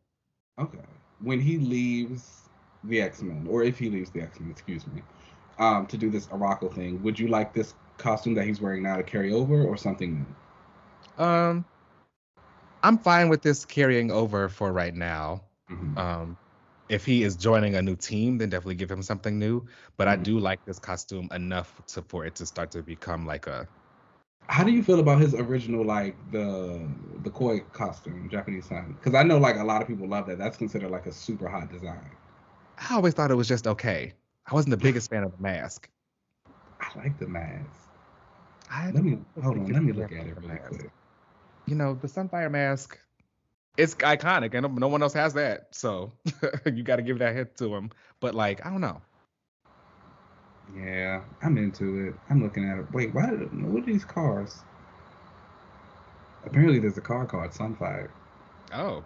[0.59, 0.79] Okay,
[1.21, 2.49] when he leaves
[2.85, 5.03] the X Men, or if he leaves the X Men, excuse me,
[5.59, 8.97] um, to do this Arakko thing, would you like this costume that he's wearing now
[8.97, 10.27] to carry over, or something
[11.19, 11.25] new?
[11.25, 11.65] Um,
[12.83, 15.43] I'm fine with this carrying over for right now.
[15.71, 15.99] Mm-hmm.
[15.99, 16.37] Um,
[16.89, 19.67] if he is joining a new team, then definitely give him something new.
[19.97, 20.21] But mm-hmm.
[20.21, 23.67] I do like this costume enough to for it to start to become like a.
[24.49, 26.87] How do you feel about his original like the
[27.23, 28.93] the koi costume, Japanese sign?
[28.93, 30.39] Because I know like a lot of people love that.
[30.39, 32.11] That's considered like a super hot design.
[32.79, 34.13] I always thought it was just okay.
[34.47, 35.89] I wasn't the biggest fan of the mask.
[36.81, 37.89] I like the mask.
[38.71, 39.67] I let me hold on.
[39.73, 40.93] Let me look at it really quick
[41.67, 42.99] you know, the Sunfire mask,
[43.77, 45.69] it's iconic, and no one else has that.
[45.73, 46.13] So
[46.67, 47.91] you got to give that hit to him.
[48.21, 49.01] But like, I don't know.
[50.73, 52.15] Yeah, I'm into it.
[52.31, 52.87] I'm looking at it.
[52.93, 53.27] Wait, why?
[53.27, 54.63] What are these cars?
[56.45, 58.09] Apparently, there's a car called Sunfire.
[58.73, 59.05] Oh.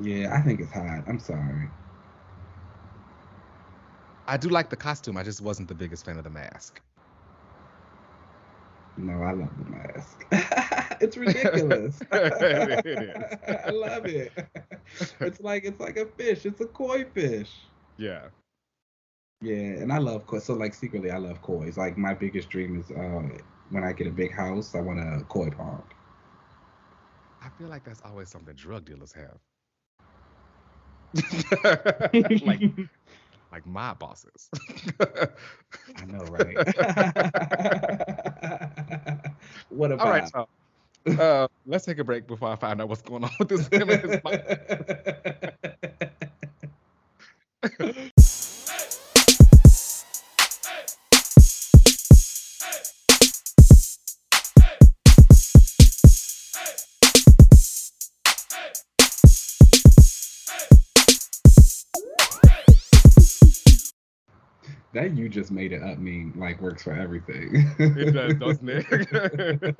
[0.00, 1.04] Yeah, I think it's hot.
[1.06, 1.68] I'm sorry.
[4.26, 5.16] I do like the costume.
[5.16, 6.80] I just wasn't the biggest fan of the mask.
[8.96, 10.26] No, I love the mask.
[11.00, 12.00] it's ridiculous.
[12.12, 13.48] it is.
[13.66, 14.32] I love it.
[15.20, 16.46] It's like it's like a fish.
[16.46, 17.52] It's a koi fish.
[17.96, 18.28] Yeah.
[19.40, 20.24] Yeah, and I love.
[20.40, 21.64] So like secretly, I love koi.
[21.66, 23.22] It's like my biggest dream is uh,
[23.70, 25.82] when I get a big house, I want a koi pond.
[27.42, 29.38] I feel like that's always something drug dealers have.
[32.46, 32.60] like
[33.52, 34.48] like my bosses.
[35.00, 36.56] I know, right?
[39.68, 40.06] what about?
[40.06, 40.48] All right, so
[41.22, 43.68] uh, let's take a break before I find out what's going on with this.
[64.94, 67.74] That you just made it up meme like works for everything.
[67.80, 68.86] it does, doesn't it?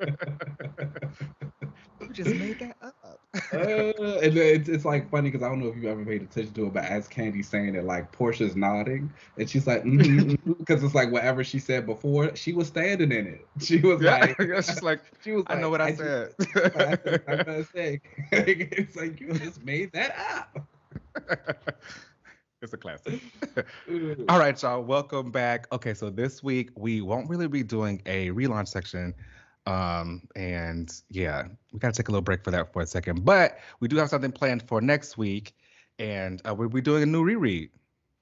[2.01, 3.04] you just made that up.
[3.55, 6.53] Uh, and it's, it's like funny because I don't know if you ever paid attention
[6.53, 10.51] to it, but as Kandi's saying it, like Porsha's nodding, and she's like, because mm-hmm,
[10.51, 13.47] mm-hmm, it's like whatever she said before, she was standing in it.
[13.61, 15.43] She was yeah, like, she's like, she was.
[15.47, 16.33] I know what I, I said.
[16.39, 18.01] Just, I, I, say.
[18.31, 20.67] it's like you just made that up.
[22.61, 23.21] It's a classic.
[24.29, 24.83] All right, y'all.
[24.83, 25.67] Welcome back.
[25.71, 29.13] Okay, so this week we won't really be doing a relaunch section.
[29.65, 33.25] Um, and yeah, we gotta take a little break for that for a second.
[33.25, 35.55] But we do have something planned for next week,
[35.99, 37.69] and uh, we'll be doing a new reread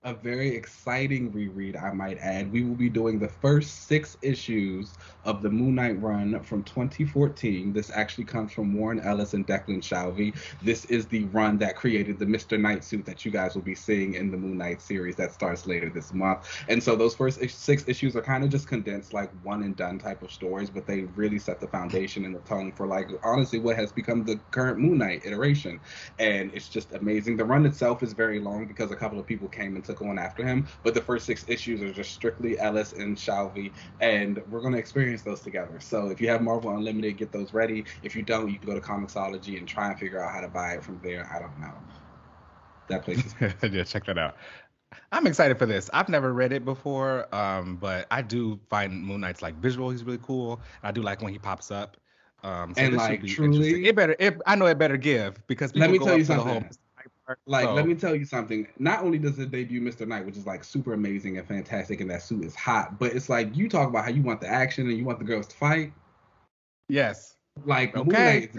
[0.03, 2.51] a very exciting reread, I might add.
[2.51, 4.91] We will be doing the first six issues
[5.23, 7.71] of the Moon Knight run from 2014.
[7.71, 10.35] This actually comes from Warren Ellis and Declan Shalvey.
[10.61, 12.59] This is the run that created the Mr.
[12.59, 15.65] Knight suit that you guys will be seeing in the Moon Knight series that starts
[15.65, 16.47] later this month.
[16.67, 19.99] And so those first six issues are kind of just condensed, like one and done
[19.99, 23.59] type of stories, but they really set the foundation and the tone for, like, honestly,
[23.59, 25.79] what has become the current Moon Knight iteration.
[26.19, 27.37] And it's just amazing.
[27.37, 30.45] The run itself is very long because a couple of people came and on after
[30.45, 30.67] him.
[30.83, 34.79] But the first six issues are just strictly Ellis and Shalvey, and we're going to
[34.79, 35.79] experience those together.
[35.79, 37.85] So if you have Marvel Unlimited, get those ready.
[38.01, 40.47] If you don't, you can go to Comixology and try and figure out how to
[40.47, 41.29] buy it from there.
[41.33, 41.73] I don't know.
[42.87, 43.35] That place is.
[43.71, 44.35] yeah, check that out.
[45.11, 45.89] I'm excited for this.
[45.93, 49.89] I've never read it before, um, but I do find Moon Knight's like visual.
[49.89, 50.61] He's really cool.
[50.83, 51.97] I do like when he pops up.
[52.43, 54.15] Um, so and like truly, it better.
[54.19, 56.69] It, I know it better give because let me tell you something.
[57.45, 57.73] Like, so.
[57.73, 58.67] let me tell you something.
[58.79, 60.07] Not only does it debut Mr.
[60.07, 63.29] Knight, which is like super amazing and fantastic, and that suit is hot, but it's
[63.29, 65.55] like you talk about how you want the action and you want the girls to
[65.55, 65.93] fight.
[66.89, 67.35] Yes.
[67.65, 68.49] Like okay.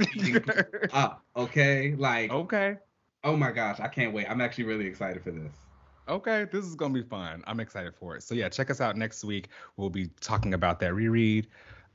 [0.92, 1.94] up, okay?
[1.96, 2.76] Like okay.
[3.22, 4.30] Oh my gosh, I can't wait.
[4.30, 5.52] I'm actually really excited for this.
[6.08, 7.42] Okay, this is gonna be fun.
[7.46, 8.22] I'm excited for it.
[8.22, 9.48] So yeah, check us out next week.
[9.76, 11.48] We'll be talking about that reread.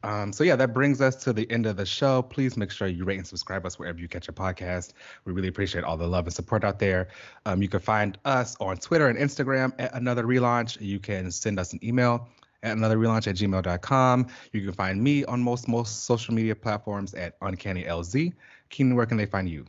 [0.04, 2.22] Um, so yeah, that brings us to the end of the show.
[2.22, 4.94] Please make sure you rate and subscribe us wherever you catch a podcast.
[5.26, 7.10] We really appreciate all the love and support out there.
[7.46, 10.80] Um, you can find us on Twitter and Instagram at Another Relaunch.
[10.80, 12.28] You can send us an email
[12.64, 14.28] at another relaunch at gmail.com.
[14.52, 18.34] You can find me on most most social media platforms at Uncanny LZ.
[18.70, 19.66] Keenan, where can they find you?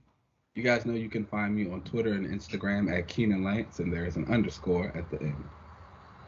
[0.54, 3.92] You guys know you can find me on Twitter and Instagram at Keenan Lights, and
[3.92, 5.44] there is an underscore at the end.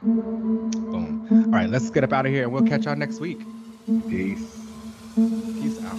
[0.03, 1.27] Boom.
[1.31, 3.41] All right, let's get up out of here, and we'll catch y'all next week.
[3.85, 4.39] Peace.
[5.17, 5.99] Peace out.